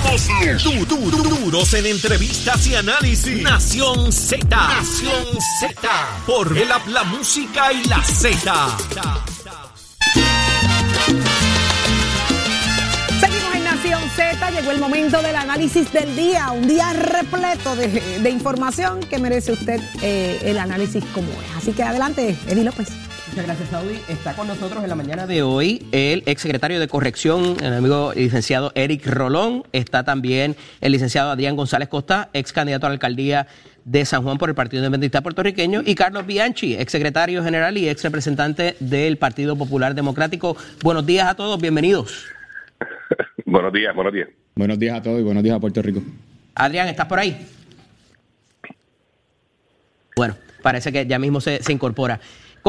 [0.09, 3.43] Du- du- du- duros en entrevistas y análisis.
[3.43, 4.43] Nación Z.
[4.49, 5.23] Nación
[5.59, 5.77] Z.
[6.25, 8.77] Por el la música y la Z.
[13.19, 17.87] Seguimos en Nación Z, llegó el momento del análisis del día, un día repleto de,
[18.19, 21.55] de información que merece usted eh, el análisis como es.
[21.55, 22.87] Así que adelante, Eddie López.
[23.29, 23.99] Muchas gracias, Saudi.
[24.09, 28.71] Está con nosotros en la mañana de hoy el exsecretario de Corrección, el amigo licenciado
[28.73, 29.63] Eric Rolón.
[29.71, 33.45] Está también el licenciado Adrián González Costa, ex candidato a la alcaldía
[33.85, 38.03] de San Juan por el Partido Independentista Puertorriqueño, y Carlos Bianchi, exsecretario general y ex
[38.03, 40.57] representante del Partido Popular Democrático.
[40.81, 42.25] Buenos días a todos, bienvenidos.
[43.45, 44.29] Buenos días, buenos días.
[44.55, 46.01] Buenos días a todos y buenos días a Puerto Rico.
[46.55, 47.47] Adrián, ¿estás por ahí?
[50.15, 52.19] Bueno, parece que ya mismo se, se incorpora.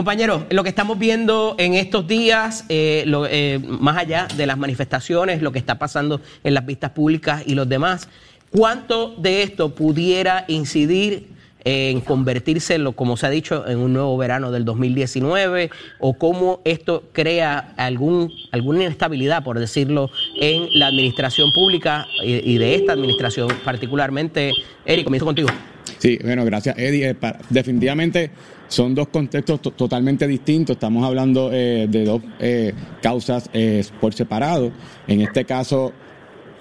[0.05, 5.43] Compañeros, lo que estamos viendo en estos días, eh, eh, más allá de las manifestaciones,
[5.43, 8.09] lo que está pasando en las vistas públicas y los demás,
[8.51, 11.27] ¿cuánto de esto pudiera incidir
[11.65, 15.69] en convertirse, lo- como se ha dicho, en un nuevo verano del 2019?
[15.99, 20.09] ¿O cómo esto crea algún, alguna inestabilidad, por decirlo,
[20.41, 24.53] en la administración pública y, y de esta administración particularmente?
[24.87, 25.51] Eric, comienzo contigo.
[25.99, 27.11] Sí, bueno, gracias, Eddie.
[27.11, 27.17] Eh,
[27.51, 28.31] definitivamente
[28.71, 30.77] son dos contextos to- totalmente distintos.
[30.77, 34.71] Estamos hablando eh, de dos eh, causas eh, por separado.
[35.07, 35.93] En este caso,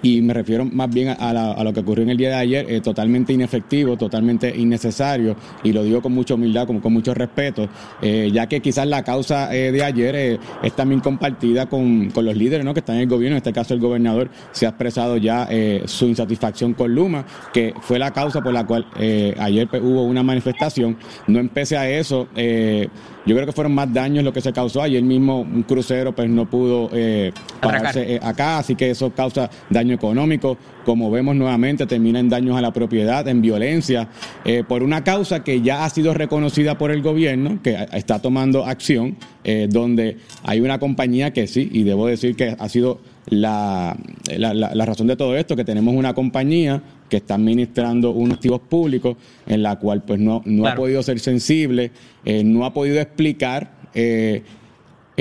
[0.02, 2.34] y me refiero más bien a, la- a lo que ocurrió en el día de
[2.36, 7.12] ayer, eh, totalmente inefectivo, totalmente innecesario, y lo digo con mucha humildad, con, con mucho
[7.14, 7.68] respeto,
[8.02, 12.36] eh, ya que quizás la causa eh, de ayer es también compartida con, con los
[12.36, 12.72] líderes ¿no?
[12.74, 15.48] que están en el gobierno, en este caso el gobernador se ha expresado ya
[15.86, 20.02] su insatisfacción con Luma, que fue la causa por la cual eh, ayer pues, hubo
[20.04, 20.96] una manifestación.
[21.26, 22.88] No empecé a eso, eh,
[23.26, 24.82] yo creo que fueron más daños lo que se causó.
[24.82, 29.50] Ayer mismo un crucero pues no pudo eh, pararse acá, así que eso causa
[29.90, 30.56] daño económico.
[30.84, 34.08] Como vemos nuevamente, termina en daños a la propiedad, en violencia,
[34.44, 38.64] eh, por una causa que ya ha sido reconocida por el gobierno, que está tomando
[38.64, 43.96] acción, eh, donde hay una compañía que sí, y debo decir que ha sido la,
[44.36, 48.36] la, la- la razón de todo esto, que tenemos una compañía que está administrando unos
[48.36, 49.16] activos públicos
[49.46, 51.90] en la cual pues no, no ha podido ser sensible,
[52.24, 54.42] eh, no ha podido explicar eh,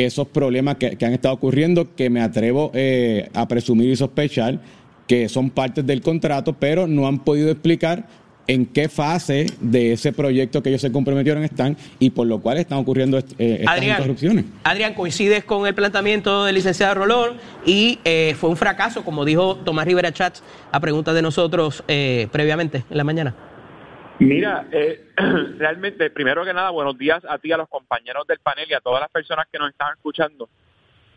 [0.06, 4.60] esos problemas que, que han estado ocurriendo, que me atrevo eh, a presumir y sospechar
[5.08, 8.06] que son partes del contrato, pero no han podido explicar
[8.48, 12.58] en qué fase de ese proyecto que ellos se comprometieron están y por lo cual
[12.58, 13.98] están ocurriendo est- eh, estas Adrián.
[13.98, 14.46] interrupciones.
[14.64, 19.56] Adrián, coincides con el planteamiento del licenciado Rolón y eh, fue un fracaso, como dijo
[19.58, 20.42] Tomás Rivera Chats
[20.72, 23.36] a preguntas de nosotros eh, previamente en la mañana.
[24.20, 25.12] Mira, eh,
[25.58, 28.82] realmente, primero que nada, buenos días a ti, a los compañeros del panel y a
[28.82, 30.50] todas las personas que nos están escuchando.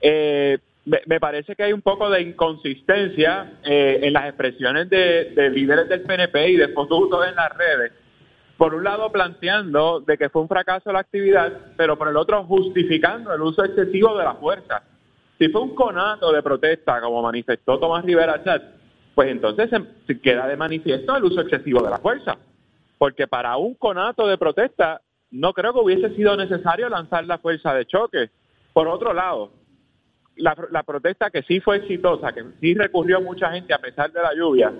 [0.01, 5.51] Eh, me, parece que hay un poco de inconsistencia eh, en las expresiones de, de
[5.51, 7.93] líderes del PNP y de fotutos en las redes.
[8.57, 12.45] Por un lado, planteando de que fue un fracaso la actividad, pero por el otro,
[12.45, 14.83] justificando el uso excesivo de la fuerza.
[15.39, 18.63] Si fue un conato de protesta, como manifestó Tomás Rivera Chat,
[19.15, 19.71] pues entonces
[20.07, 22.37] se queda de manifiesto el uso excesivo de la fuerza.
[23.03, 25.01] Porque para un conato de protesta
[25.33, 28.31] no creo que hubiese sido necesario lanzar la fuerza de choque.
[28.73, 29.51] Por otro lado,
[30.37, 34.33] la, protesta que sí fue exitosa, que sí recurrió mucha gente a pesar de la
[34.37, 34.73] lluvia,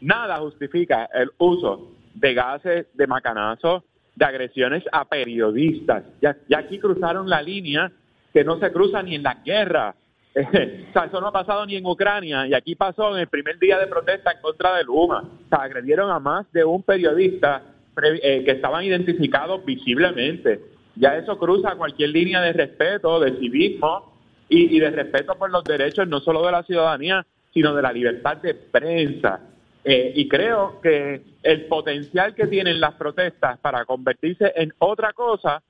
[0.00, 3.82] nada justifica el uso de gases, de macanazos,
[4.14, 6.04] de agresiones a periodistas.
[6.22, 7.90] Ya, ya aquí cruzaron la línea
[8.32, 9.96] que no se cruza ni en la guerra.
[10.88, 13.58] o sea, eso no ha pasado ni en Ucrania y aquí pasó en el primer
[13.58, 15.20] día de protesta en contra de Luma.
[15.20, 17.62] O sea, agredieron a más de un periodista
[18.02, 20.60] eh, que estaban identificados visiblemente.
[20.96, 24.12] Ya eso cruza cualquier línea de respeto, de civismo
[24.48, 27.92] y, y de respeto por los derechos no solo de la ciudadanía, sino de la
[27.92, 29.40] libertad de prensa.
[29.84, 35.62] Eh, y creo que el potencial que tienen las protestas para convertirse en otra cosa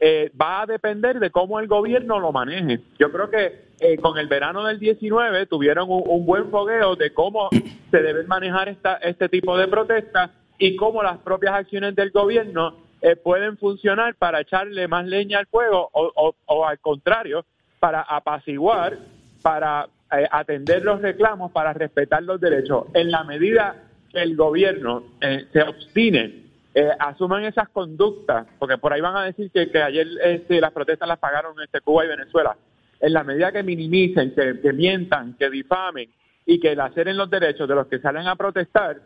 [0.00, 2.80] eh, va a depender de cómo el gobierno lo maneje.
[2.98, 7.12] Yo creo que eh, con el verano del 19 tuvieron un, un buen fogueo de
[7.12, 7.48] cómo
[7.90, 12.76] se deben manejar esta, este tipo de protestas y cómo las propias acciones del gobierno
[13.00, 17.44] eh, pueden funcionar para echarle más leña al fuego o, o- o al contrario,
[17.78, 18.98] para apaciguar,
[19.42, 22.86] para eh, atender los reclamos, para respetar los derechos.
[22.94, 25.04] En la medida que el gobierno
[25.52, 26.47] se obstine,
[26.80, 30.70] eh, asuman esas conductas, porque por ahí van a decir que, que ayer este, las
[30.72, 32.56] protestas las pagaron este, Cuba y Venezuela.
[33.00, 36.08] En la medida que minimicen, que, que mientan, que difamen
[36.46, 39.00] y que laceren los derechos de los que salen a protestar,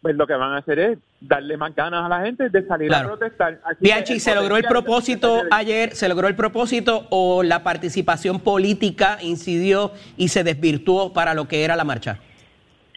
[0.00, 2.86] pues lo que van a hacer es darle más ganas a la gente de salir
[2.88, 3.14] Claro.
[3.14, 3.60] a protestar.
[3.80, 5.96] Bianchi, ¿se logró el propósito ayer?
[5.96, 11.64] ¿Se logró el propósito o la participación política incidió y se desvirtuó para lo que
[11.64, 12.20] era la marcha?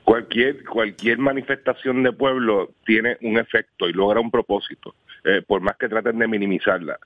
[0.06, 4.94] ¿Cuál, cualquier cualquier manifestación de pueblo tiene un efecto y logra un propósito,
[5.24, 7.00] eh, por más que traten de minimizarla.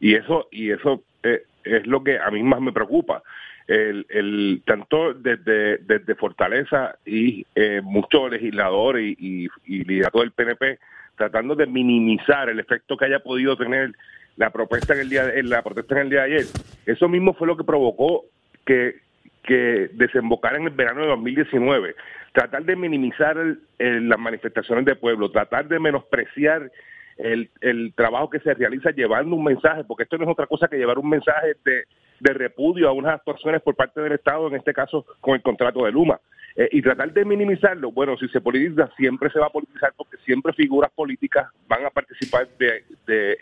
[0.00, 3.22] Y eso y eso eh, es lo que a mí más me preocupa.
[3.68, 10.78] El, el tanto desde, desde Fortaleza y eh, muchos legisladores y, y, del PNP
[11.16, 13.92] tratando de minimizar el efecto que haya podido tener
[14.36, 16.46] la protesta en el día en la protesta en el día de ayer.
[16.86, 18.26] Eso mismo fue lo que provocó
[18.64, 19.00] que
[19.46, 21.94] que desembocara en el verano de 2019.
[22.32, 23.36] Tratar de minimizar
[23.78, 26.70] las manifestaciones de pueblo, tratar de menospreciar
[27.16, 30.68] el, el trabajo que se realiza llevando un mensaje, porque esto no es otra cosa
[30.68, 31.84] que llevar un mensaje de,
[32.20, 35.84] de repudio a unas actuaciones por parte del Estado, en este caso con el contrato
[35.84, 36.20] de Luma.
[36.56, 40.16] Eh, y tratar de minimizarlo, bueno, si se politiza, siempre se va a politizar porque
[40.24, 42.82] siempre figuras políticas van a participar de,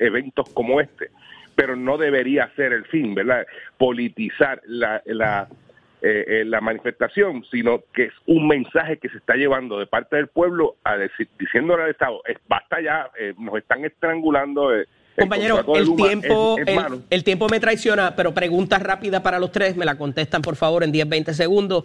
[0.00, 1.10] eventos como este,
[1.54, 3.46] pero no debería ser el fin, ¿verdad?
[3.78, 5.48] Politizar la,
[6.06, 10.16] eh, eh, la manifestación, sino que es un mensaje que se está llevando de parte
[10.16, 14.74] del pueblo a decir, diciéndole al Estado, "Eh, basta ya, eh, nos están estrangulando.
[14.74, 14.84] eh,
[15.18, 17.00] Compañero, el Luma tiempo, es- es el, malo".
[17.08, 20.84] el tiempo me traiciona, pero pregunta rápida para los tres, me la contestan por favor
[20.84, 21.84] en 10, 20 segundos.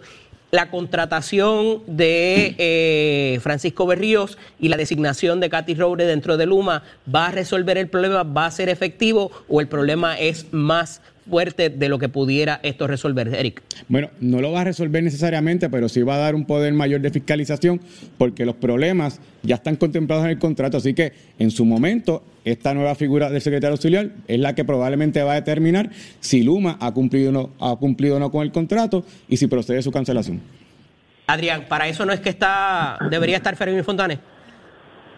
[0.50, 6.82] La contratación de eh, Francisco Berríos y la designación de Katy Roure dentro de Luma,
[7.12, 8.24] ¿va a resolver el problema?
[8.24, 12.86] ¿Va a ser efectivo o el problema es más fuerte de lo que pudiera esto
[12.86, 13.28] resolver?
[13.34, 13.62] Eric.
[13.88, 17.00] Bueno, no lo va a resolver necesariamente, pero sí va a dar un poder mayor
[17.00, 17.80] de fiscalización
[18.18, 20.76] porque los problemas ya están contemplados en el contrato.
[20.76, 25.22] Así que en su momento, esta nueva figura del secretario auxiliar es la que probablemente
[25.22, 25.90] va a determinar
[26.20, 29.46] si Luma ha cumplido o no, ha cumplido o no con el contrato y si
[29.46, 30.40] procede su cancelación.
[31.26, 34.18] Adrián, para eso no es que está debería estar Fermín Fontanes.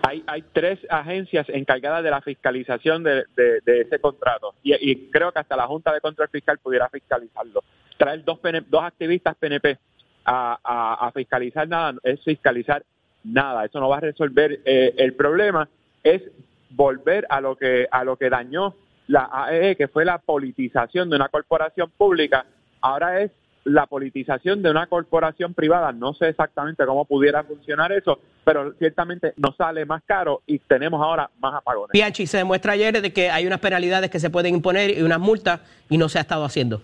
[0.03, 3.25] Hay, hay tres agencias encargadas de la fiscalización de,
[3.65, 7.63] ese contrato y, creo que hasta la Junta de Control Fiscal pudiera fiscalizarlo.
[7.97, 9.79] Traer dos, dos activistas PNP
[10.25, 12.85] a, fiscalizar nada es fiscalizar
[13.25, 13.65] nada.
[13.65, 15.69] Eso no va a resolver eh, el problema.
[16.03, 16.23] Es
[16.71, 18.75] volver a lo que a lo que dañó
[19.07, 22.47] la AEE, que fue la politización de una corporación pública.
[22.81, 23.31] Ahora es
[23.65, 25.93] la politización de una corporación privada.
[25.93, 31.01] No sé exactamente cómo pudiera funcionar eso, pero ciertamente nos sale más caro y tenemos
[31.01, 31.91] ahora más apagones.
[31.93, 35.21] Piachi, se demuestra ayer de que hay unas penalidades que se pueden imponer y unas
[35.21, 36.83] multas y no se ha estado haciendo.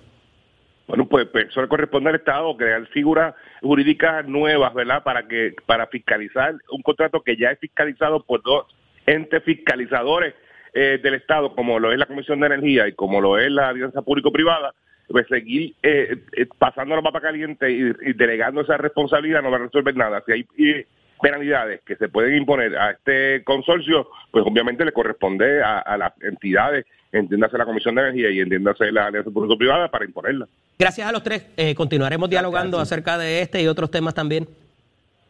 [0.87, 5.03] Bueno, pues, pues, eso le corresponde al Estado crear figuras jurídicas nuevas, ¿verdad?
[5.03, 8.65] Para que para fiscalizar un contrato que ya es fiscalizado por dos
[9.05, 10.35] entes fiscalizadores
[10.73, 13.69] eh, del Estado, como lo es la Comisión de Energía y como lo es la
[13.69, 14.75] Alianza Público-Privada,
[15.09, 19.57] pues seguir eh, eh, pasando la papa caliente y, y delegando esa responsabilidad no va
[19.57, 20.23] a resolver nada.
[20.27, 20.87] Si hay eh,
[21.21, 26.13] penalidades que se pueden imponer a este consorcio, pues obviamente le corresponde a, a las
[26.23, 30.47] entidades, entiéndase la Comisión de Energía y entiéndase la Alianza Público-Privada para imponerla.
[30.79, 31.47] Gracias a los tres.
[31.57, 34.47] Eh, continuaremos dialogando acerca de este y otros temas también.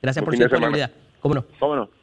[0.03, 0.91] Gracias por su disponibilidad.
[1.21, 1.45] ¿Cómo no?
[1.59, 1.98] ¿Cómo no?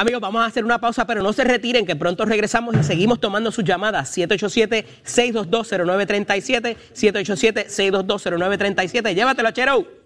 [0.00, 3.20] Amigos, vamos a hacer una pausa, pero no se retiren, que pronto regresamos y seguimos
[3.20, 4.16] tomando sus llamadas.
[4.16, 9.14] 787-622-0937, 787-622-0937.
[9.14, 9.99] Llévatelo, Chero.